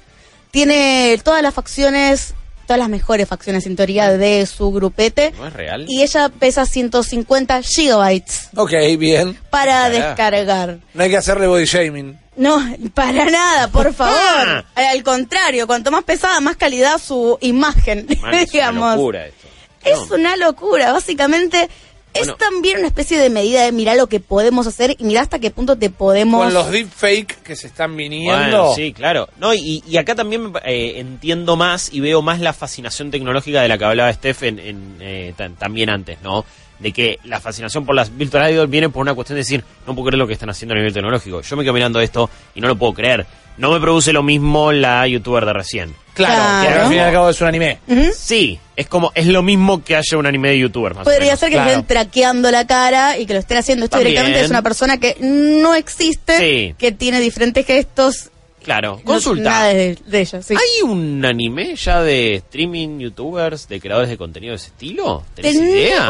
[0.50, 2.34] Tiene todas las facciones,
[2.70, 5.32] todas las mejores facciones en teoría de su grupete.
[5.36, 5.86] ¿No es real?
[5.88, 9.36] Y ella pesa 150 gigabytes Ok, bien.
[9.50, 10.78] para descargar.
[10.94, 12.16] No hay que hacerle body shaming.
[12.36, 14.14] No, para nada, por favor.
[14.16, 14.64] Ah.
[14.76, 19.48] Al contrario, cuanto más pesada, más calidad su imagen, Man, es una locura esto.
[19.82, 20.14] Es No.
[20.14, 21.68] una locura, básicamente.
[22.12, 22.32] Bueno.
[22.32, 25.38] Es también una especie de medida de mirar lo que podemos hacer y mirar hasta
[25.38, 26.42] qué punto te podemos...
[26.42, 28.36] Con los deepfake que se están viniendo.
[28.36, 29.28] Bueno, sí, claro.
[29.38, 33.68] No, y, y acá también eh, entiendo más y veo más la fascinación tecnológica de
[33.68, 36.44] la que hablaba Steph en, en, eh, también antes, ¿no?
[36.80, 39.94] De que la fascinación por las Virtual Idol viene por una cuestión de decir, no
[39.94, 41.42] puedo creer lo que están haciendo a nivel tecnológico.
[41.42, 43.26] Yo me quedo mirando esto y no lo puedo creer.
[43.58, 45.94] No me produce lo mismo la youtuber de recién.
[46.14, 46.62] Claro, Claro.
[46.74, 47.78] que al fin y al cabo es un anime.
[48.16, 50.94] Sí, es como, es lo mismo que haya un anime de youtuber.
[50.94, 51.40] Más o Podría menos.
[51.40, 51.70] ser que claro.
[51.70, 53.84] estén traqueando la cara y que lo estén haciendo.
[53.84, 54.12] Esto También.
[54.14, 56.74] directamente es una persona que no existe, Sí.
[56.78, 58.30] que tiene diferentes gestos.
[58.64, 59.42] Claro, consulta.
[59.50, 60.54] Nada de, de ella, sí.
[60.54, 65.22] ¿Hay un anime ya de streaming, youtubers, de creadores de contenido de ese estilo?
[65.34, 66.08] ¿Tenés idea?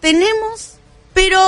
[0.00, 0.74] Tenemos,
[1.14, 1.38] pero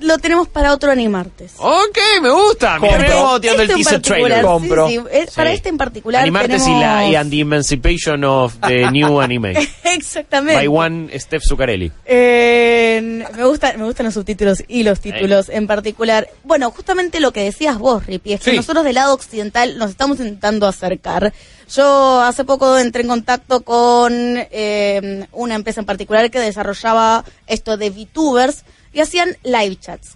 [0.00, 1.52] lo tenemos para otro animartes.
[1.56, 2.78] Ok, me gusta.
[2.78, 3.40] Compro.
[3.40, 4.40] tirando el Este teaser trailer.
[4.40, 4.88] sí, Compro.
[4.88, 6.78] sí, es- Para este en particular Animartes tenemos...
[6.78, 9.54] y, la, y and the Emancipation of the New Anime.
[9.84, 10.56] Exactamente.
[10.56, 11.90] By one Steph Zuccarelli.
[12.04, 16.28] Eh, me, gustan, me gustan los subtítulos y los títulos en particular.
[16.42, 20.18] Bueno, justamente lo que decías vos, Ripi, es que nosotros del lado occidental nos estamos
[20.18, 21.32] intentando acercar.
[21.70, 27.76] Yo hace poco entré en contacto con eh, una empresa en particular que desarrollaba esto
[27.76, 30.12] de VTubers y hacían live chats.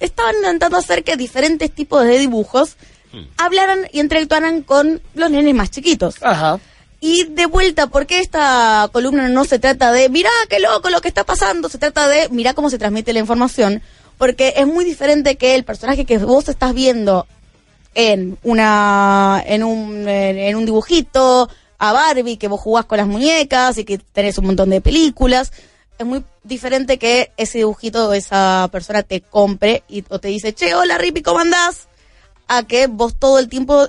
[0.00, 2.76] Estaban intentando hacer que diferentes tipos de dibujos
[3.36, 6.16] hablaran y interactuaran con los nenes más chiquitos.
[6.22, 6.58] Ajá.
[7.00, 11.08] Y de vuelta, porque esta columna no se trata de, mirá qué loco lo que
[11.08, 13.82] está pasando, se trata de, mirá cómo se transmite la información,
[14.18, 17.26] porque es muy diferente que el personaje que vos estás viendo
[17.94, 23.76] en una en un, en, un dibujito, a Barbie, que vos jugás con las muñecas
[23.78, 25.52] y que tenés un montón de películas.
[25.98, 30.54] Es muy diferente que ese dibujito o esa persona te compre y, o te dice,
[30.54, 31.88] che, hola Rippy, ¿cómo andás?
[32.48, 33.88] A que vos todo el tiempo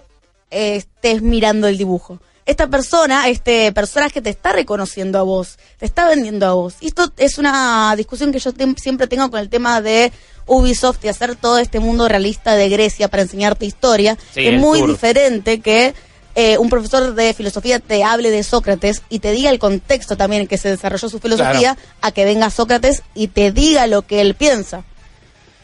[0.51, 2.19] eh, estés mirando el dibujo.
[2.45, 6.75] Esta persona, este personaje te está reconociendo a vos, te está vendiendo a vos.
[6.81, 10.11] Y esto es una discusión que yo siempre tengo con el tema de
[10.45, 14.17] Ubisoft y hacer todo este mundo realista de Grecia para enseñarte historia.
[14.33, 14.89] Sí, es muy tour.
[14.91, 15.93] diferente que
[16.35, 20.41] eh, un profesor de filosofía te hable de Sócrates y te diga el contexto también
[20.41, 24.19] en que se desarrolló su filosofía, a que venga Sócrates y te diga lo que
[24.19, 24.79] él piensa.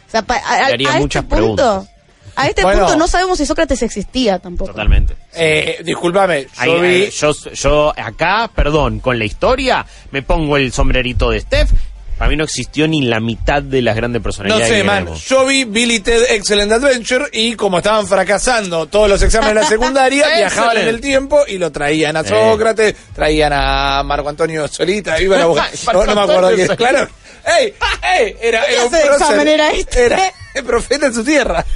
[0.07, 1.89] O sea, pa- a, a- este punto, preguntas.
[2.41, 2.81] A este Bueno.
[2.81, 4.71] punto no sabemos si Sócrates existía tampoco.
[4.71, 5.15] Totalmente.
[5.35, 6.87] Eh, discúlpame, yo Ahí, vi...
[7.05, 11.71] ahí, yo, yo acá, perdón, con la historia, me pongo el sombrerito de Steph.
[12.17, 14.67] Para mí no existió ni la mitad de las grandes No personalidades.
[14.67, 15.05] sé, que man.
[15.05, 15.23] vemos.
[15.25, 19.67] Yo vi Billy Ted Excellent Adventure y como estaban fracasando todos los exámenes de la
[19.67, 22.25] secundaria, viajaban en el tiempo y lo traían a Eh.
[22.27, 26.67] Sócrates, traían a Marco Antonio Solita, iba a la boca- no, no me acuerdo quién.
[26.75, 27.07] Claro.
[27.57, 27.73] ¡Ey!
[28.03, 28.35] ¡Ey!
[28.41, 29.47] Era, ¿Qué era un prócer.
[29.47, 30.05] era este?
[30.05, 30.19] Era
[30.53, 31.65] el profeta en su tierra.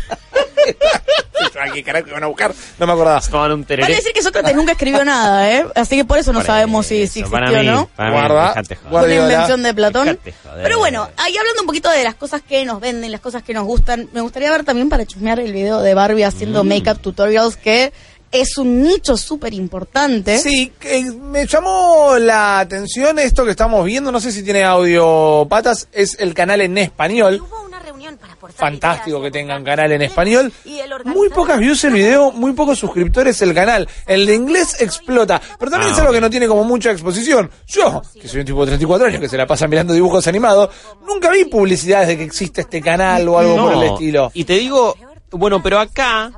[1.74, 2.54] ¿Qué carajo iban a buscar?
[2.80, 3.22] No me acordaba.
[3.30, 5.66] Vale decir que Sócrates nunca escribió nada, ¿eh?
[5.76, 7.90] Así que por eso no Por sabemos si, eso, si para existió o no.
[7.96, 8.92] para mí, Guarda, dejate joder.
[8.92, 9.08] guarda.
[9.08, 10.06] Una invención de Platón.
[10.08, 10.64] Dejate joder.
[10.64, 13.54] Pero bueno, ahí hablando un poquito de las cosas que nos venden, las cosas que
[13.54, 16.68] nos gustan, me gustaría ver también para chusmear el video de Barbie haciendo Mm.
[16.68, 17.92] make-up tutorials, que
[18.34, 20.40] es un nicho súper importante.
[20.40, 25.46] Sí, que me llamó la atención esto que estamos viendo, no sé si tiene audio
[25.48, 27.42] patas, es el canal en español.
[27.48, 30.52] Hubo una reunión para aportar Fantástico que tengan canal en español.
[30.66, 33.88] Y el Muy pocas views el video, muy pocos suscriptores el canal.
[34.08, 35.40] El de inglés explota.
[35.60, 36.16] Pero también Ah, es algo ok.
[36.16, 37.52] que no tiene como mucha exposición.
[37.68, 40.70] Yo, que soy un tipo de 34 años que se la pasa mirando dibujos animados,
[41.06, 44.32] nunca vi publicidades de que existe este canal o algo por el estilo.
[44.34, 44.96] Y te digo,
[45.32, 46.32] bueno, pero acá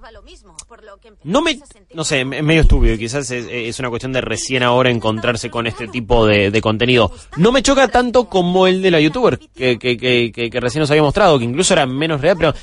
[1.23, 1.59] no me,
[1.93, 5.67] no sé, es medio estúpido, quizás es, es una cuestión de recién ahora encontrarse con
[5.67, 7.11] este tipo de, de contenido.
[7.37, 10.81] No me choca tanto como el de la youtuber, que, que, que, que- que recién
[10.81, 12.53] nos había mostrado, que incluso era menos real, pero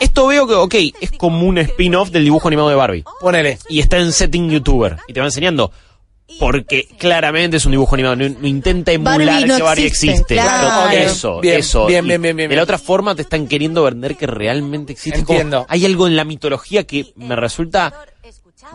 [0.00, 3.04] esto veo que, ok, es como un spin-off del dibujo animado de Barbie.
[3.20, 3.58] Ponele.
[3.68, 5.70] Y está en setting youtuber, y te va enseñando.
[6.38, 10.10] Porque claramente es un dibujo animado, no, no intenta emular Barbie no que Barbie existe,
[10.12, 10.34] existe.
[10.34, 10.90] claro.
[10.90, 11.86] Eso, Bien, eso.
[11.86, 15.24] bien, bien, bien, bien, De la otra forma te están queriendo vender que realmente existe.
[15.24, 15.66] Como Entiendo.
[15.68, 17.92] hay algo en la mitología que me resulta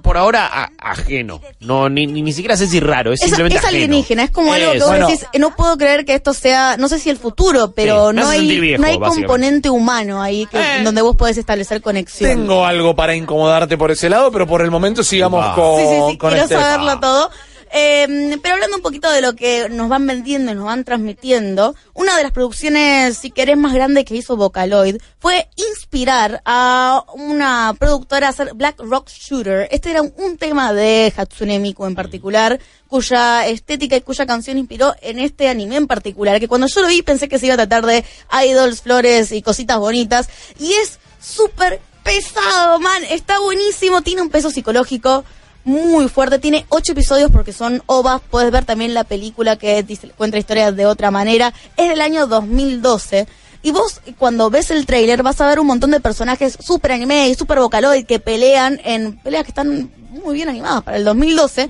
[0.01, 1.41] por ahora a- ajeno.
[1.59, 3.75] No, ni, ni, ni siquiera sé si raro, es Es, simplemente es ajeno.
[3.85, 5.07] alienígena, es como algo que vos Bueno.
[5.07, 8.15] decís, "Eh, no puedo creer que esto sea, no sé si el futuro, pero Sí,
[8.17, 10.83] no hay, viejo, no hay componente humano ahí que, Eh.
[10.83, 12.29] donde vos podés establecer conexión.
[12.29, 15.55] Tengo algo para incomodarte por ese lado, pero por el momento sigamos Upa.
[15.55, 16.55] con, Sí, sí, sí, con quiero este.
[16.55, 17.29] saberlo todo.
[17.77, 21.75] Eh, pero hablando un poquito de lo que nos van vendiendo y nos van transmitiendo,
[21.93, 27.75] una de las producciones, si querés, más grandes que hizo Vocaloid fue inspirar a una
[27.77, 29.67] productora a hacer Black Rock Shooter.
[29.71, 34.95] Este era un tema de Hatsune Miku en particular, cuya estética y cuya canción inspiró
[35.01, 37.67] en este anime en particular, que cuando yo lo vi pensé que se iba a
[37.67, 38.05] tratar de
[38.45, 44.49] idols, flores y cositas bonitas, y es súper pesado, man, está buenísimo, tiene un peso
[44.49, 45.25] psicológico
[45.65, 46.39] muy fuerte.
[46.39, 48.21] Tiene ocho episodios porque son ovas.
[48.30, 49.84] Puedes ver también la película que
[50.15, 51.54] cuenta historias de otra manera.
[51.75, 53.28] Es del año 2012.
[53.63, 57.30] Y vos, cuando ves el tráiler, vas a ver un montón de personajes super anime
[57.30, 59.91] y super vocaloid que pelean en peleas que están
[60.23, 61.67] muy bien animadas para el 2012.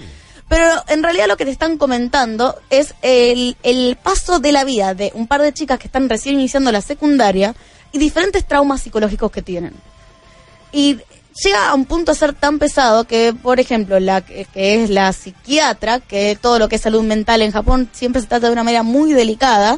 [0.49, 4.93] Pero en realidad lo que te están comentando es el, el paso de la vida
[4.93, 7.55] de un par de chicas que están recién iniciando la secundaria
[7.93, 9.73] y diferentes traumas psicológicos que tienen.
[10.73, 10.99] Y
[11.43, 15.11] llega a un punto a ser tan pesado que, por ejemplo, la que es la
[15.13, 18.63] psiquiatra, que todo lo que es salud mental en Japón siempre se trata de una
[18.63, 19.77] manera muy delicada.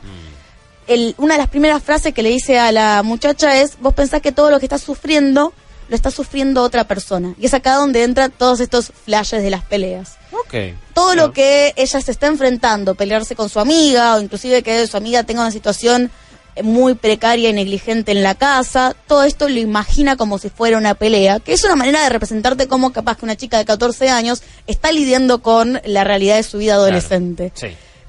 [0.88, 4.22] El- una de las primeras frases que le dice a la muchacha es, vos pensás
[4.22, 5.54] que todo lo que estás sufriendo
[5.90, 7.34] lo está sufriendo otra persona.
[7.40, 10.76] Y es acá donde entran todos estos flashes de las peleas Ok.
[10.94, 14.98] todo lo que ella se está enfrentando, pelearse con su amiga o inclusive que su
[14.98, 16.12] amiga tenga una situación
[16.64, 20.96] muy precaria y negligente en la casa, todo esto lo imagina como si fuera una
[20.96, 24.42] pelea, que es una manera de representarte como capaz que una chica de 14 años
[24.68, 27.52] está lidiando con la realidad de su vida adolescente.
[27.56, 27.68] Sí.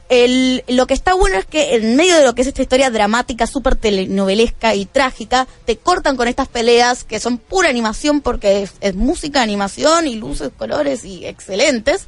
[0.09, 2.91] El, lo que está bueno es que en medio de lo que es esta historia
[2.91, 8.63] dramática, súper telenovelesca y trágica, te cortan con estas peleas que son pura animación porque
[8.63, 12.07] es, es música, animación y luces, colores y excelentes,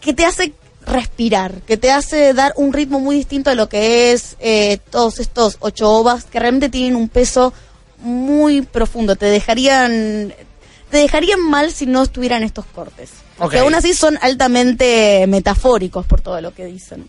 [0.00, 0.52] que te hace
[0.86, 5.18] respirar, que te hace dar un ritmo muy distinto a lo que es eh, todos
[5.18, 7.52] estos ocho ovas que realmente tienen un peso
[7.98, 10.34] muy profundo, te dejarían
[10.90, 13.10] te dejarían mal si no estuvieran estos cortes.
[13.38, 13.52] Ok.
[13.52, 17.08] Que aún así son altamente metafóricos por todo lo que dicen.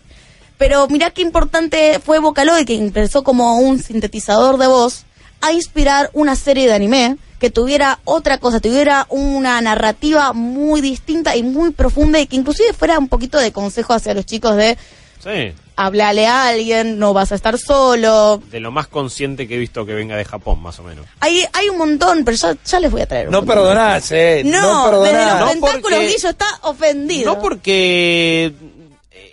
[0.58, 5.04] Pero mirá qué importante fue Vocaloid, que empezó como un sintetizador de voz,
[5.40, 11.36] a inspirar una serie de anime que tuviera otra cosa, tuviera una narrativa muy distinta
[11.36, 14.78] y muy profunda y que inclusive fuera un poquito de consejo hacia los chicos de
[15.22, 15.52] Sí.
[15.76, 18.40] hablarle a alguien, no vas a estar solo.
[18.50, 21.04] De lo más consciente que he visto que venga de Japón, más o menos.
[21.20, 24.42] Hay, hay un montón, pero ya, ya les voy a traer un No perdonás, eh.
[24.44, 24.60] No,
[24.92, 25.30] No, desde perdonás.
[25.32, 27.34] los No, tentáculos porque- Guillo está ofendido.
[27.34, 28.52] No porque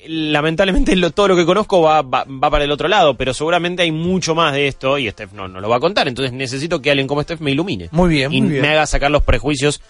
[0.07, 3.83] lamentablemente lo- todo lo que conozco va, va, va para el otro lado, pero seguramente
[3.83, 6.81] hay mucho más de esto y Steph no, no lo va a contar, entonces necesito
[6.81, 7.89] que alguien como Steph me ilumine.
[7.91, 8.61] Muy bien, y muy bien.
[8.61, 9.81] me haga sacar los prejuicios,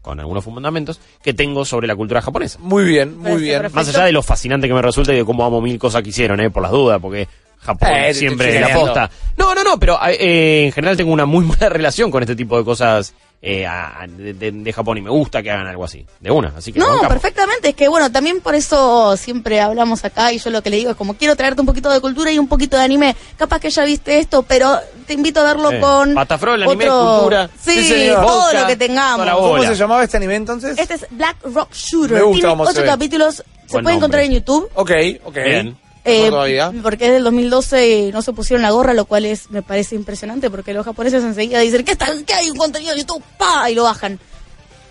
[0.00, 2.58] con algunos fundamentos, que tengo sobre la cultura japonesa.
[2.60, 3.60] Muy bien, muy bien.
[3.62, 3.76] perfecto.
[3.76, 6.08] Más allá de lo fascinante que me resulta y de cómo amo mil cosas que
[6.08, 7.28] hicieron, eh, por las dudas, porque
[7.58, 9.08] Japón Eh, siempre la posta.
[9.36, 12.58] No, no, no, pero eh, en general tengo una muy buena relación con este tipo
[12.58, 16.30] de cosas eh, a- de, de- Japón y me gusta que hagan algo así, de
[16.30, 17.70] una, así que No, perfectamente.
[17.70, 20.92] Es que, bueno, también por eso siempre hablamos acá y yo lo que le digo
[20.92, 23.16] es como quiero traerte un poquito de cultura y un poquito de anime.
[23.36, 24.78] Capaz que ya viste esto, pero
[25.08, 25.80] te invito a verlo Sí.
[25.80, 26.14] con.
[26.14, 27.50] Patafrol, anime, otro- cultura.
[27.60, 28.24] Sí, Sí, señor.
[28.24, 29.30] todo Vodka, lo que tengamos.
[29.30, 30.78] ¿Cómo se llamaba este anime entonces?
[30.78, 32.18] Este es Black Rock Shooter.
[32.18, 33.34] Me gusta Tiene cómo se ocho capítulos.
[33.36, 34.70] Se Buen puede encontrar en YouTube.
[34.74, 34.90] Ok,
[35.24, 35.34] ok.
[35.44, 35.76] Bien.
[36.04, 36.72] Eh, todavía.
[36.82, 39.94] porque es del 2012 y no se pusieron la gorra, lo cual es me parece
[39.94, 43.22] impresionante porque los japoneses enseguida dicen ¿qué, está, qué hay un contenido de YouTube?
[43.38, 43.70] ¡Pa!
[43.70, 44.18] Y lo bajan.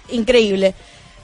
[0.10, 0.74] Increíble.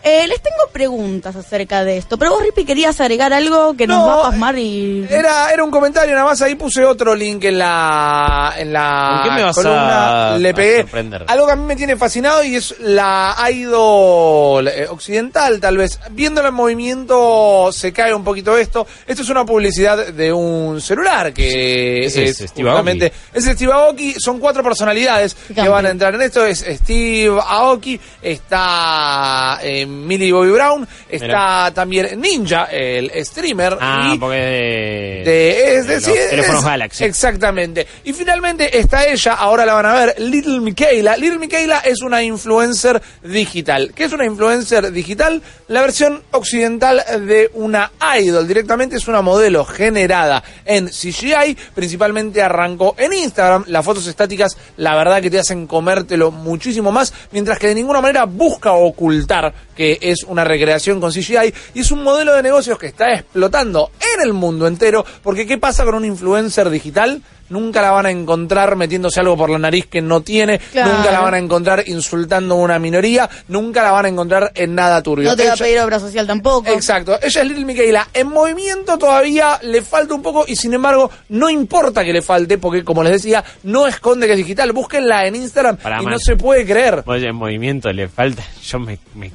[0.08, 3.98] Eh, les tengo preguntas acerca de esto, pero vos, Rippy, querías agregar algo que nos
[4.00, 5.06] No, va a pasmar y...
[5.10, 9.30] Era, era un comentario, nada más ahí puse otro link en la en la ¿Con
[9.30, 10.34] qué me vas columna.
[10.36, 11.26] a- Le pegué sorprender?
[11.28, 16.00] algo que a mí me tiene fascinado y es la idol eh, occidental, tal vez.
[16.12, 18.88] Viéndolo en movimiento se cae un poquito esto.
[19.06, 24.14] Esto es una publicidad de un celular que Ese es Steve justamente- es Steve Aoki.
[24.20, 26.46] Son cuatro personalidades que van a entrar en esto.
[26.46, 33.78] Es Steve Aoki, está eh, Millie Bobby Brown, está también Ninja, el streamer.
[33.80, 35.32] Ah, y porque es de...
[35.32, 37.04] de, es de teléfonos Galaxy.
[37.04, 37.88] Exactamente.
[38.04, 41.18] Y finalmente está ella, ahora la van a ver, Little Michaela.
[41.18, 43.92] Little Michaela es una influencer digital.
[43.96, 45.42] ¿Qué es una influencer digital?
[45.68, 48.48] La versión occidental de una idol.
[48.48, 51.58] Directamente es una modelo generada en CGI.
[51.74, 53.66] Principalmente arrancó en Instagram.
[53.68, 57.14] Las fotos estáticas, la verdad que te hacen comértelo muchísimo más.
[57.32, 61.54] Mientras que de ninguna manera busca ocultar que es una recreación con CGI.
[61.76, 65.06] Y es un modelo de negocios que está explotando en el mundo entero.
[65.24, 67.22] Porque ¿qué pasa con un influencer digital?
[67.50, 70.60] Nunca la van a encontrar metiéndose algo por la nariz que no tiene.
[70.60, 70.92] Claro.
[70.98, 73.30] Nunca la van a encontrar insultando a una minoría.
[73.48, 75.30] Nunca la van a encontrar en nada turbio.
[75.30, 76.70] no te va a Ella- pedir obra social tampoco.
[76.70, 78.10] Exacto, ella es Little Michaela.
[78.14, 82.58] En movimiento todavía le falta un poco y sin embargo no importa que le falte
[82.58, 84.74] porque como les decía, no esconde que es digital.
[84.74, 86.06] Búsquenla en Instagram y man.
[86.06, 87.04] no se puede creer.
[87.06, 88.44] Oye, en movimiento le falta.
[88.62, 89.32] Yo me, me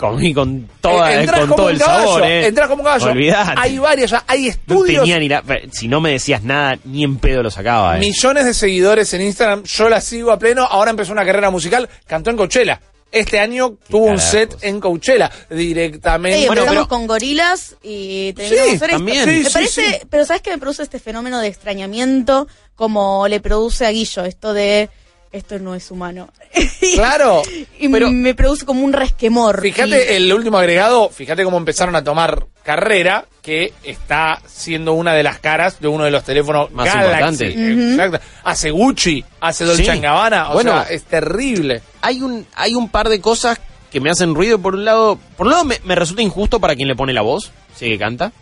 [0.00, 2.46] comí con toda, Eh, con como todo el caballo, sabor, eh.
[2.46, 3.06] entrás como un caballo.
[3.12, 3.52] Olvidate.
[3.56, 5.00] Hay varias ya, hay No estudios.
[5.02, 8.00] tenía ni la- Si no me decías nada, ni en pedo lo sacaba, eh.
[8.00, 10.64] Millones de seguidores en Instagram, yo la sigo a pleno.
[10.64, 12.80] Ahora empezó una carrera musical, cantó en Coachella.
[13.12, 16.38] Este año tuvo un set en Coachella directamente.
[16.42, 18.86] Sí, Bueno, empezamos pero- con gorilas y Sí, hacer esto.
[18.88, 19.24] también.
[19.24, 19.96] Sí, me sí, parece, sí.
[20.08, 24.24] pero ¿sabes qué me produce este fenómeno de extrañamiento como le produce a Guillo?
[24.24, 24.90] Esto de,
[25.32, 26.28] esto no es humano.
[26.94, 27.42] Claro.
[27.78, 29.60] y pero me produce como un resquemor.
[29.62, 35.22] Fíjate el último agregado, fíjate cómo empezaron a tomar carrera, que está siendo una de
[35.22, 37.54] las caras de uno de los teléfonos Más importantes.
[37.56, 38.18] Exacto.
[38.44, 40.00] Hace Gucci, hace Dolce Sí.
[40.00, 40.72] Gabbana, o Bueno.
[40.72, 41.80] sea, es terrible.
[42.02, 43.60] hay un hay un par de cosas
[43.92, 45.18] que me hacen ruido por un lado.
[45.36, 47.98] Por un lado me, me resulta injusto para quien le pone la voz, sí que
[47.98, 48.32] canta.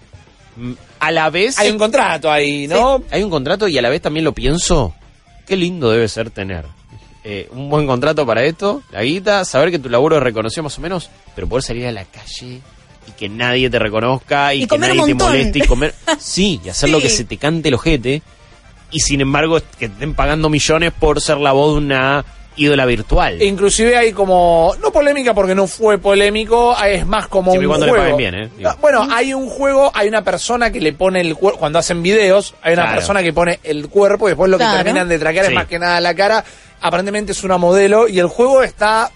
[0.56, 3.02] Mm, A la vez Hay un contrato ahí, ¿no?
[3.10, 4.94] hay un contrato y a la vez también lo pienso.
[5.46, 6.64] Qué lindo debe ser tener
[7.30, 10.78] eh, un buen contrato para esto, la guita, saber que tu laburo es reconocido más
[10.78, 12.60] o menos, pero poder salir a la calle
[13.06, 15.94] y que nadie te reconozca y, Y que comer nadie te moleste y comer.
[16.18, 18.22] Sí, y hacer lo que se te cante el ojete.
[18.90, 22.24] Y sin embargo, que estén pagando millones por ser la voz de una
[22.56, 23.40] ídola virtual.
[23.42, 27.86] Inclusive hay como, no polémica porque no fue polémico, es más como Siempre un cuando
[27.86, 28.48] le paguen bien, ¿eh?
[28.56, 28.70] Digo.
[28.70, 32.02] Ah, Bueno, hay un juego, hay una persona que le pone el cuerpo, cuando hacen
[32.02, 32.96] videos, hay una Claro.
[32.98, 34.82] persona que pone el cuerpo y después lo que Claro.
[34.82, 35.52] terminan de traquear Sí.
[35.52, 36.44] es más que nada la cara.
[36.80, 39.10] Aparentemente es una modelo y el juego está...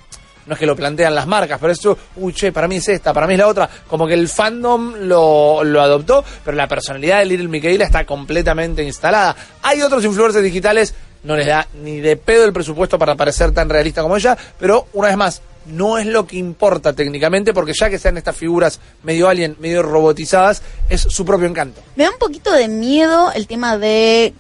[0.44, 3.14] No es que lo plantean las marcas, pero eso, uy, che, para mí es esta,
[3.14, 3.70] para mí es la otra.
[3.86, 8.82] Como que el fandom lo, lo adoptó, pero la personalidad de Little Micaela está completamente
[8.82, 9.36] instalada.
[9.62, 13.68] Hay otros influencers digitales, no les da ni de pedo el presupuesto para parecer tan
[13.68, 17.88] realista como ella, pero una vez más, no es lo que importa técnicamente, porque ya
[17.88, 21.80] que sean estas figuras medio alien, medio robotizadas, es su propio encanto.
[21.94, 24.34] Me da un poquito de miedo el tema de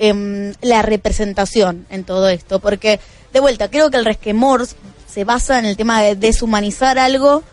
[0.00, 2.98] em, la representación en todo esto, porque
[3.32, 4.66] de vuelta, creo que el resquemor
[5.06, 7.44] se basa en el tema de deshumanizar algo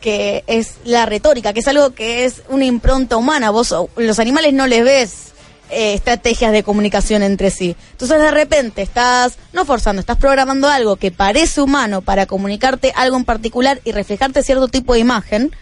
[0.00, 3.50] que es la retórica, que es algo que es una impronta humana.
[3.50, 5.12] Vos, los animales no les ves
[5.70, 7.74] eh, estrategias de comunicación entre sí.
[7.92, 13.16] Entonces de repente estás, no forzando, estás programando algo que parece humano para comunicarte algo
[13.16, 15.56] en particular y reflejarte cierto tipo de imagen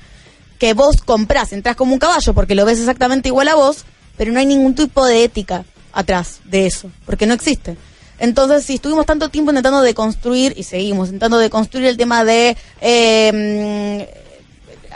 [0.58, 3.84] que vos comprás, entras como un caballo porque lo ves exactamente igual a vos,
[4.16, 7.76] pero no hay ningún tipo de ética atrás de eso, porque no existe.
[8.18, 14.08] Entonces, si estuvimos tanto tiempo intentando deconstruir, y seguimos intentando deconstruir el tema de eh,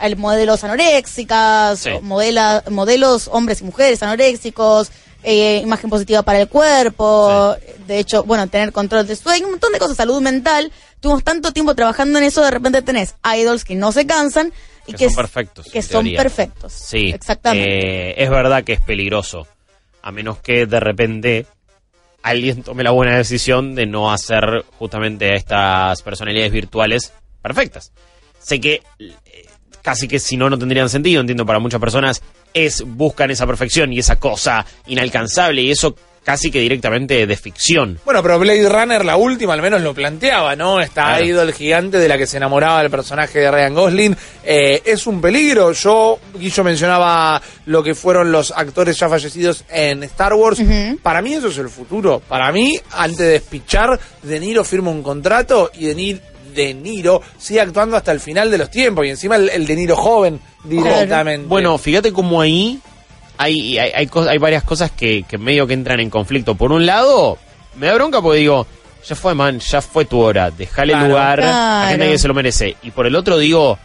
[0.01, 1.89] el modelos anoréxicas, Sí.
[2.01, 4.91] modela- modelos hombres y mujeres anoréxicos,
[5.23, 7.55] eh, imagen positiva para el cuerpo,
[7.87, 10.71] de hecho, bueno, tener control de sueño, un montón de cosas, salud mental.
[11.01, 14.53] Tuvimos tanto tiempo trabajando en eso, de repente tenés idols que no se cansan
[14.85, 16.71] y Que que, son perfectos, Que son perfectos.
[16.73, 18.11] Sí, Exactamente.
[18.11, 19.47] eh, es verdad que es peligroso,
[20.01, 21.45] a menos que de repente
[22.23, 27.93] alguien tome la buena decisión de no hacer justamente a estas personalidades virtuales perfectas.
[28.39, 29.45] Sé que eh,
[29.81, 32.21] casi que si no, no tendrían sentido, entiendo, para muchas personas
[32.65, 37.99] es buscan esa perfección y esa cosa inalcanzable y eso casi que directamente de ficción.
[38.03, 40.81] Bueno, pero Blade Runner, la última, al menos lo planteaba, ¿no?
[40.81, 41.23] Esta Claro.
[41.25, 44.17] idol gigante de la que se enamoraba el personaje de Ryan Gosling.
[44.43, 45.71] Eh, es un peligro.
[45.71, 50.59] Yo, Guillo mencionaba lo que fueron los actores ya fallecidos en Star Wars.
[51.01, 52.21] Para mí eso es el futuro.
[52.27, 56.19] Para mí, antes de despichar, De Niro firma un contrato y De Niro,
[56.57, 59.05] de Niro sigue actuando hasta el final de los tiempos.
[59.05, 61.47] Y encima el, el De Niro joven directamente.
[61.47, 62.79] Bueno, fíjate cómo ahí
[63.37, 66.55] hay, hay, hay, varias cosas que, que medio que entran en conflicto.
[66.55, 67.37] Por un lado,
[67.77, 68.65] me da bronca porque digo,
[69.07, 71.07] ya fue, man, ya fue tu hora, dejale Claro.
[71.07, 71.89] lugar a Claro.
[71.91, 72.75] gente que se lo merece.
[72.83, 73.77] Y por el otro digo,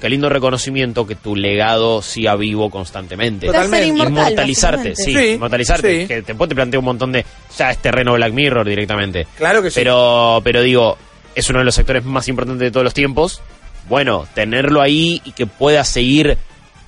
[0.00, 3.46] qué lindo reconocimiento que tu legado siga vivo constantemente.
[3.46, 3.86] Te Totalmente.
[3.88, 6.02] inmortal, Inmortalizarte, sí, inmortalizarte.
[6.02, 6.06] sí.
[6.06, 7.24] Que después te planteo un montón de.
[7.58, 9.26] Ya es terreno Black Mirror directamente.
[9.36, 9.74] Claro que sí.
[9.80, 10.96] Pero, pero digo,
[11.34, 13.40] es uno de los sectores más importantes de todos los tiempos.
[13.88, 16.38] Bueno, tenerlo ahí y que pueda seguir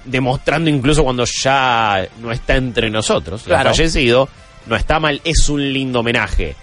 [0.05, 3.71] demostrando incluso cuando ya no está entre nosotros, Claro.
[3.71, 4.29] fallecido,
[4.67, 6.55] no está mal, es un lindo homenaje.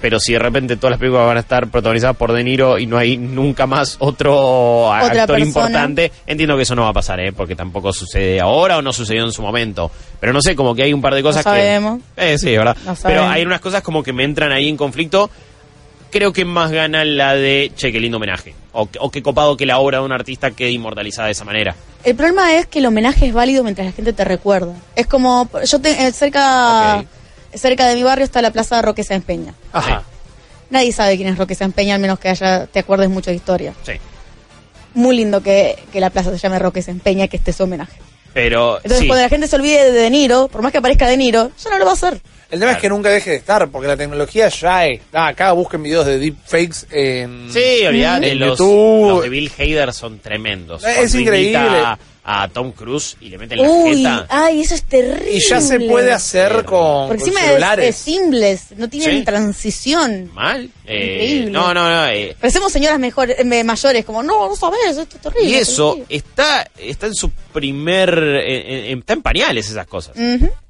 [0.00, 2.86] Pero si de repente todas las películas van a estar protagonizadas por De Niro y
[2.86, 5.38] no hay nunca más otro actor persona.
[5.38, 7.32] importante, entiendo que eso no va a pasar, ¿eh?
[7.32, 9.92] porque tampoco sucede ahora o no sucedió en su momento.
[10.18, 12.00] Pero no sé, como que hay un par de cosas sabemos.
[12.16, 12.32] que...
[12.32, 12.76] Eh, sí, ¿verdad?
[12.84, 15.30] No Pero hay unas cosas como que me entran ahí en conflicto.
[16.12, 18.54] Creo que más gana la de, che, qué lindo homenaje.
[18.72, 21.74] O, o qué copado que la obra de un artista quede inmortalizada de esa manera.
[22.04, 24.74] El problema es que el homenaje es válido mientras la gente te recuerda.
[24.94, 27.02] Es como, yo te- eh, cerca,
[27.54, 29.54] cerca de mi barrio está la plaza de Roque Sáenz Peña.
[29.72, 30.02] Ajá.
[30.70, 33.36] Nadie sabe quién es Roque Sáenz Peña, al menos que haya, te acuerdes mucho de
[33.36, 33.72] historia.
[33.84, 33.92] Sí.
[34.94, 37.98] Muy lindo que, que la plaza se llame Roque Sáenz Peña, que esté su homenaje.
[38.34, 39.06] Pero, Entonces sí.
[39.06, 41.70] cuando la gente se olvide de De Niro, por más que aparezca De Niro, ya
[41.70, 42.20] no lo va a hacer.
[42.52, 45.00] El tema es que nunca deje de estar, porque la tecnología ya es.
[45.14, 47.48] Ah, acá busquen videos de deepfakes en.
[47.50, 49.08] Sí, olvidate, En los, YouTube.
[49.08, 50.84] los de Bill Hader son tremendos.
[50.84, 51.58] Es Cuando increíble.
[51.58, 54.26] imita A, Tom Cruise y le meten la Uy, jeta.
[54.28, 55.32] ay, eso es terrible.
[55.32, 57.88] Y ya se puede hacer con, Por con encima es, celulares.
[57.88, 59.24] es seamless, no tienen Sí.
[59.24, 60.30] transición.
[60.32, 60.70] Mal.
[60.86, 61.50] Eh, Increíble.
[61.50, 62.06] no, no, no.
[62.06, 65.50] eh, Parecemos señoras mejores, eh, mayores, como, no, no sabes, esto es terrible.
[65.50, 66.16] y eso terrible".
[66.16, 68.16] está, está en su primer.
[68.16, 70.14] eh, eh, está en pañales esas cosas.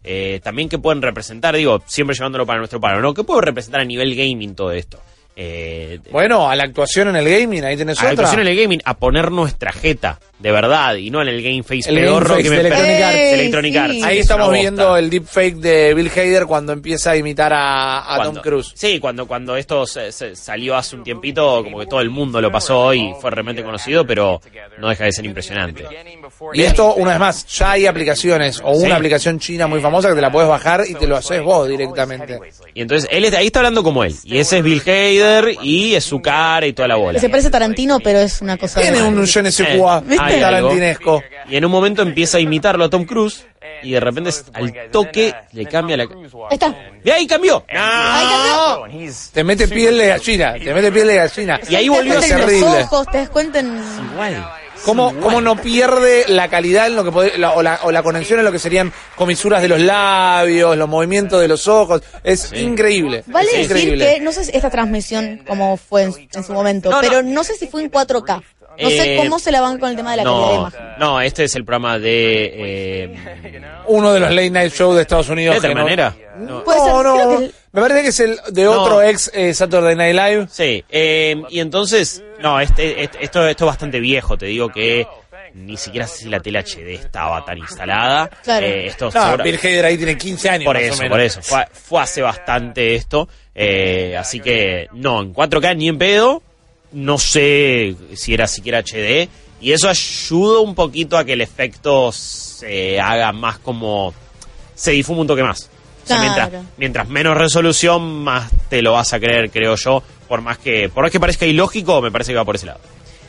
[0.05, 3.13] Eh, también que pueden representar, digo, siempre llevándolo para nuestro palo, ¿no?
[3.15, 5.01] ¿Qué puede representar a nivel gaming todo esto?
[5.35, 8.25] Eh, Bueno, a la actuación en el gaming, ahí tenés a la otra.
[8.25, 11.63] actuación en el gaming, a poner nuestra jeta, de verdad y no en el game
[11.63, 13.15] face El pedorro game que me de Electronic Arts.
[13.17, 13.79] de Electronic Sí.
[13.79, 14.03] Arts.
[14.03, 18.37] Ahí estamos viendo el deepfake de Bill Hader cuando empieza a imitar a, a Tom
[18.37, 18.73] Cruise.
[18.75, 22.41] Sí, cuando, cuando esto se- se salió hace un tiempito, como que todo el mundo
[22.41, 24.41] lo pasó y fue realmente conocido, pero
[24.79, 25.85] no deja de ser impresionante.
[26.55, 28.93] Y esto, una vez más, ya hay aplicaciones o una Sí.
[28.93, 32.39] aplicación china muy famosa que te la puedes bajar y te lo haces vos directamente.
[32.75, 34.15] Y entonces él es- ahí está hablando como él.
[34.25, 37.21] Y ese es Bill Hader y es su cara y toda la bola.
[37.21, 38.81] Se parece a Tarantino, pero es una cosa.
[38.81, 39.69] Tiene un je ne sais
[40.41, 41.23] tarantinesco.
[41.49, 43.45] Y en un momento empieza a imitarlo a Tom Cruise
[43.83, 46.07] y de repente al toque le cambia la...
[46.51, 46.75] Está.
[47.03, 47.65] ¡De ahí cambió!
[47.69, 48.85] Ahí ¡No!
[49.33, 51.61] Te mete piel de gallina, te mete piel de gallina.
[51.69, 53.81] Y ahí volvió a ser ojos, te das cuenta en...
[54.13, 54.49] Igual.
[54.85, 58.41] ¿Cómo, ¿Cómo no pierde la calidad en lo que la- o, la, o la conexión
[58.41, 62.03] en lo que serían comisuras de los labios, los movimientos de los ojos?
[62.25, 63.23] Es increíble.
[63.29, 64.15] Vale es decir increíble.
[64.17, 67.09] que, no sé si esta transmisión como fue en, en su momento, No, no.
[67.09, 68.43] pero no sé si fue en 4K.
[68.81, 70.61] No sé Eh, cómo se la van con el tema de la calidad de No,
[70.61, 70.81] imagen.
[70.99, 72.53] no, este es el programa de...
[73.05, 73.15] Eh,
[73.87, 75.55] Uno de los late night shows de Estados Unidos.
[75.55, 76.15] ¿De otra no- manera?
[76.39, 76.65] No.
[76.65, 77.15] Puede ser, No, no.
[77.15, 78.83] creo que el- Me parece que es el de No.
[78.83, 80.47] otro ex eh, Saturday Night Live.
[80.51, 85.07] Sí, eh, y entonces, no, este, este- esto, esto es bastante viejo, te digo que
[85.55, 88.29] ni siquiera sé si la tele HD estaba tan instalada.
[88.43, 88.65] Claro.
[88.67, 90.65] Eh, esto No, Bill Hader ahí tiene 15 años.
[90.65, 91.11] por más o eso, menos.
[91.11, 95.99] por eso, fue, fue hace bastante esto, eh, así que no, en 4K ni en
[95.99, 96.43] pedo,
[96.93, 99.29] no sé si era siquiera HD,
[99.61, 104.13] y eso ayuda un poquito a que el efecto se haga más como,
[104.75, 105.69] se difuma un toque más.
[106.05, 106.33] O sea, Claro.
[106.51, 110.03] mientras, mientras menos resolución, más te lo vas a creer, creo yo.
[110.29, 112.81] Por más que, por más que parezca ilógico, me parece que va por ese lado.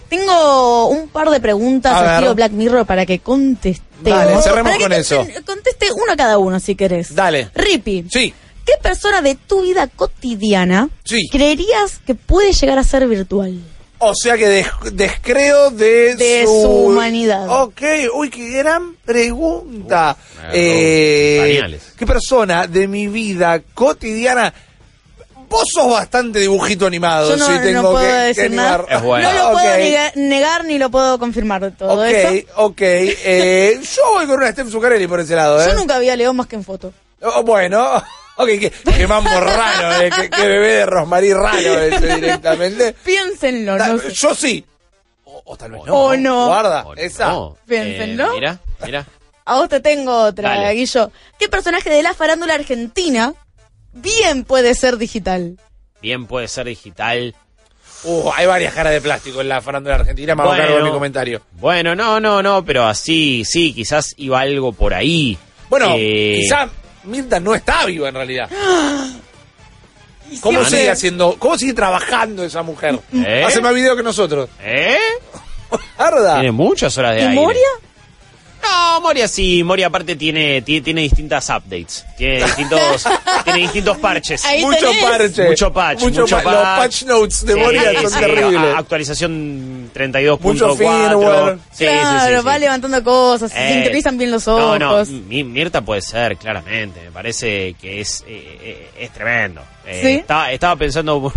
[0.09, 3.91] Tengo un par de preguntas A estilo Black Mirror para que contestemos.
[4.03, 5.25] Dale, cerremos Para que con eso.
[5.45, 7.13] Conteste uno cada uno si querés.
[7.15, 7.49] Dale.
[7.55, 8.33] Rippy, Sí.
[8.65, 11.27] ¿Qué persona de tu vida cotidiana Sí.
[11.31, 13.59] creerías que puede llegar a ser virtual?
[14.05, 17.47] O sea que des- descreo de, De su humanidad.
[17.61, 17.81] Ok,
[18.15, 20.17] uy, qué gran pregunta.
[20.39, 21.79] Uh, Eh.
[21.97, 24.53] ¿Qué persona de mi vida cotidiana?
[25.49, 27.29] Vos sos bastante dibujito animado.
[27.29, 28.73] Yo no, tengo puedo que- que decir nada.
[28.75, 28.87] animar.
[28.97, 29.31] Es bueno.
[29.31, 29.77] No lo puedo
[30.15, 32.47] negar ni lo puedo confirmar de todo Ok, eso.
[32.57, 32.81] ok.
[32.81, 35.67] Eh, yo voy con una Steph Zuccarelli por ese lado, ¿eh?
[35.67, 36.91] Yo nunca había leído más que en foto.
[37.21, 38.03] Oh, bueno,
[38.35, 42.93] ok, qué, qué mambo raro, eh, qué, qué bebé de Rosmarí raro ese directamente.
[43.03, 44.11] Piénsenlo, Da- no sé.
[44.13, 44.65] Yo sí.
[45.25, 45.93] O, o tal vez no.
[45.95, 46.47] O no.
[46.47, 47.27] Guarda, esa.
[47.29, 47.57] no.
[47.67, 48.27] Piénsenlo.
[48.31, 49.05] Eh, mira, mira.
[49.45, 50.73] A vos te tengo otra, Dale.
[50.73, 51.11] Guillo.
[51.37, 53.33] ¿Qué personaje de la farándula argentina
[53.91, 55.57] bien puede ser digital?
[56.01, 57.35] Bien puede ser digital.
[58.05, 60.63] Uh, hay varias caras de plástico en la farándula argentina, me hago Bueno.
[60.65, 61.41] cargo de mi comentario.
[61.53, 65.37] Bueno, no, no, no, pero así, sí, quizás iba algo por ahí.
[65.69, 66.69] Bueno, Eh, quizá
[67.05, 68.49] Mirta no está viva en realidad.
[70.41, 72.99] ¿Cómo sigue haciendo, cómo sigue trabajando esa mujer?
[73.13, 73.43] ¿Eh?
[73.45, 74.49] Hace más video que nosotros.
[74.61, 74.97] ¿Eh?
[76.35, 77.35] Tiene muchas horas de ¿Y aire.
[78.63, 82.05] No, Moria sí, Moria aparte tiene, tiene, tiene distintas updates.
[82.17, 83.05] Tiene distintos,
[83.43, 84.43] tiene distintos parches.
[84.45, 85.03] Ahí Mucho tenés.
[85.03, 85.49] parche.
[85.49, 87.03] Mucho patch, mucho pa- Los patch.
[87.03, 88.75] notes de Sí, Moria son sí, terribles.
[88.75, 90.39] Actualización 32.4.
[90.39, 91.57] Mucho firmware.
[91.71, 92.45] Sí, sí, claro, sí, sí.
[92.47, 95.09] va levantando cosas, se Eh, sincronizan bien los No, ojos.
[95.09, 97.01] no, Mi- Mirta puede ser, claramente.
[97.01, 99.61] Me parece que es, eh, eh, es tremendo.
[99.85, 100.11] Eh, ¿Sí?
[100.19, 101.31] estaba, estaba pensando.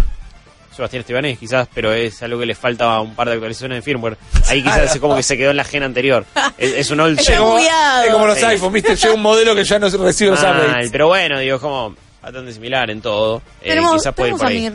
[0.76, 4.16] Sebastián Estebanés, quizás, pero es algo que le falta un par de actualizaciones de firmware.
[4.48, 6.24] Ahí quizás es como que se quedó en la gen anterior.
[6.58, 8.44] Es, es un old como, es como los Sí.
[8.44, 8.96] iPhones, ¿viste?
[8.96, 10.90] Llega un modelo que ya no recibe los Mal, updates.
[10.90, 13.38] pero bueno, digo, es como bastante similar en todo.
[13.62, 14.66] Eh, tenemos quizás puede ir por ahí.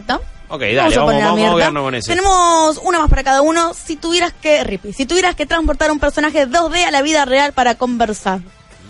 [0.54, 1.56] Ok, dale, Vamos vamos, a vamos, a Mirta.
[1.58, 2.10] quedarnos con ese.
[2.10, 3.74] Tenemos una más para cada uno.
[3.74, 7.54] Si tuvieras que, Rippy, si tuvieras que transportar un personaje 2D a la vida real
[7.54, 8.40] para conversar,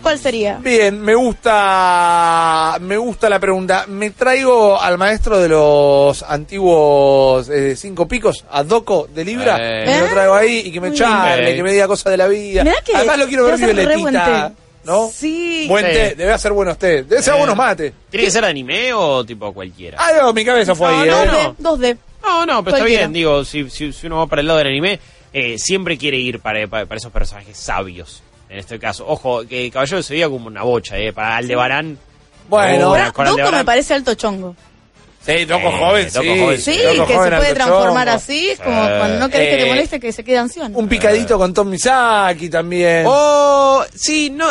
[0.02, 0.58] ¿cuál sería?
[0.58, 3.86] Bien, me gusta, me gusta la pregunta.
[3.88, 9.56] Me traigo al maestro de los antiguos eh, cinco picos, a Doco de Libra.
[9.60, 9.84] Eh.
[9.86, 12.64] Me lo traigo ahí y que me charle, que me diga cosas de la vida.
[12.84, 14.52] Que Además lo quiero ver ser violetita.
[14.84, 15.08] ¿no?
[15.14, 15.66] Sí.
[15.68, 15.92] Buen Sí.
[15.92, 17.04] té, debe hacer buenos té.
[17.04, 17.38] Debe ser Eh.
[17.38, 17.92] buenos mates.
[18.10, 19.96] ¿Tiene que ser anime o tipo cualquiera?
[20.00, 21.26] Ah, no, mi cabeza fue No, ahí, no, ¿eh?
[21.26, 21.54] no.
[21.76, 21.98] 2D, 2D.
[22.22, 22.78] No, no, pero Cualquiera.
[22.78, 24.98] está bien, digo, si, si, si uno va para el lado del anime,
[25.32, 28.22] eh, siempre quiere ir para, para, para esos personajes sabios.
[28.52, 31.96] En este caso, ojo, que Caballero se veía como una bocha, eh, para Aldebarán.
[32.50, 32.90] Bueno.
[33.14, 34.54] Con Doco Aldebarán- me parece alto chongo.
[35.24, 36.38] Sí, Doco Eh, joven, Doco sí.
[36.40, 38.16] joven, Sí, Doco que joven, se puede transformar chongo.
[38.18, 38.48] así.
[38.50, 40.76] Es como Eh, cuando no querés que te eh, moleste, que se quede anciano.
[40.76, 43.04] Un picadito con Tom Misaki también.
[43.06, 44.48] Oh, sí, no.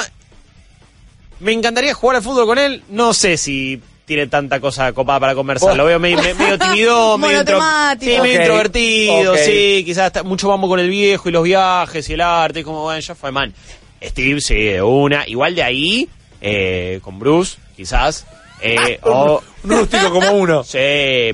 [1.40, 2.84] Me encantaría jugar al fútbol con él.
[2.90, 5.70] No sé si tiene tanta cosa copada para conversar.
[5.70, 7.62] Vos- Lo veo medio, me- medio tímido, medio, intro-
[8.00, 12.14] sí, medio introvertido, sí, quizás está mucho vamos con el viejo y los viajes y
[12.14, 13.54] el arte, como bueno, ya fue man.
[14.02, 15.28] Steve, sí, de una.
[15.28, 16.10] Igual de ahí,
[16.42, 18.26] eh, con Bruce, quizás.
[18.62, 20.64] Eh, o- Un rústico como uno.
[20.68, 20.78] Sí,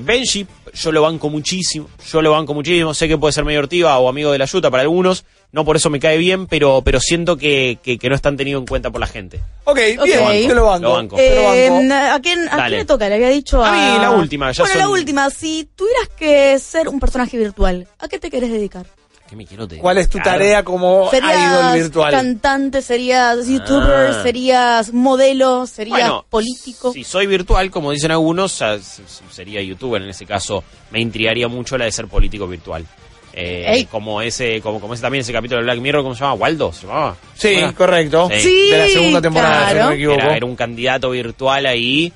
[0.00, 3.98] Benji, yo lo banco muchísimo, yo lo banco muchísimo, sé que puede ser medio ortiva
[3.98, 7.00] o amigo de la yuta para algunos, no por eso me cae bien, pero, pero
[7.00, 9.40] siento que, que, que no están tenidos en cuenta por la gente.
[9.64, 10.82] Ok, bien, te lo banco.
[10.88, 11.16] Lo banco.
[11.16, 11.94] te lo Eh, banco.
[12.14, 13.08] ¿a, quién, ¿A quién le toca?
[13.08, 13.72] Le había dicho A a...
[13.96, 15.30] mí, la última, ya bueno, la son- última.
[15.30, 18.86] Si tuvieras que ser un personaje virtual, ¿a qué te querés dedicar?
[19.28, 19.82] ¿Qué me quiero dedicar?
[19.82, 22.10] ¿Cuál es tu tarea como idol ¿Serías virtual?
[22.12, 22.80] cantante?
[22.80, 24.10] ¿Serías youtuber?
[24.10, 24.22] Ah.
[24.22, 25.66] ¿Serías modelo?
[25.66, 26.92] ¿Serías Bueno, político?
[26.92, 28.62] Si soy virtual, como dicen algunos,
[29.30, 30.64] sería youtuber en ese caso.
[30.90, 32.86] Me intrigaría mucho la de ser político virtual.
[33.40, 36.32] Eh, como ese, como, como ese también ese capítulo de Black Mirror, ¿cómo se llama?
[36.34, 37.16] Waldo, ¿se llamaba?
[37.34, 38.28] Sí, correcto.
[38.32, 38.40] Sí.
[38.40, 40.20] Sí, De la segunda temporada, si no me equivoco.
[40.22, 42.12] Era, era un candidato virtual ahí,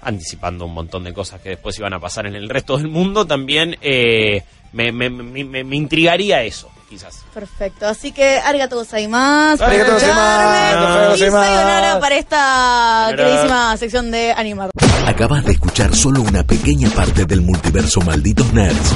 [0.00, 3.24] anticipando un montón de cosas que después iban a pasar en el resto del mundo.
[3.26, 4.42] También eh,
[4.72, 7.24] me, me, me, me- intrigaría eso, quizás.
[7.34, 9.62] Perfecto, así que arigato gozaimasu.
[9.64, 14.70] Arigato gozaimasu, Y sayonara para esta queridísima sección de Animar.
[15.06, 18.92] Acabas de escuchar solo una pequeña parte del multiverso Malditos Nerds.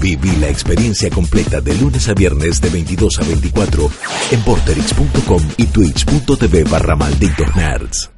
[0.00, 3.90] Viví la experiencia completa de lunes a viernes de 22 a 24
[4.32, 8.10] en porterix.com y twitch.tv barra Malditos Nerds.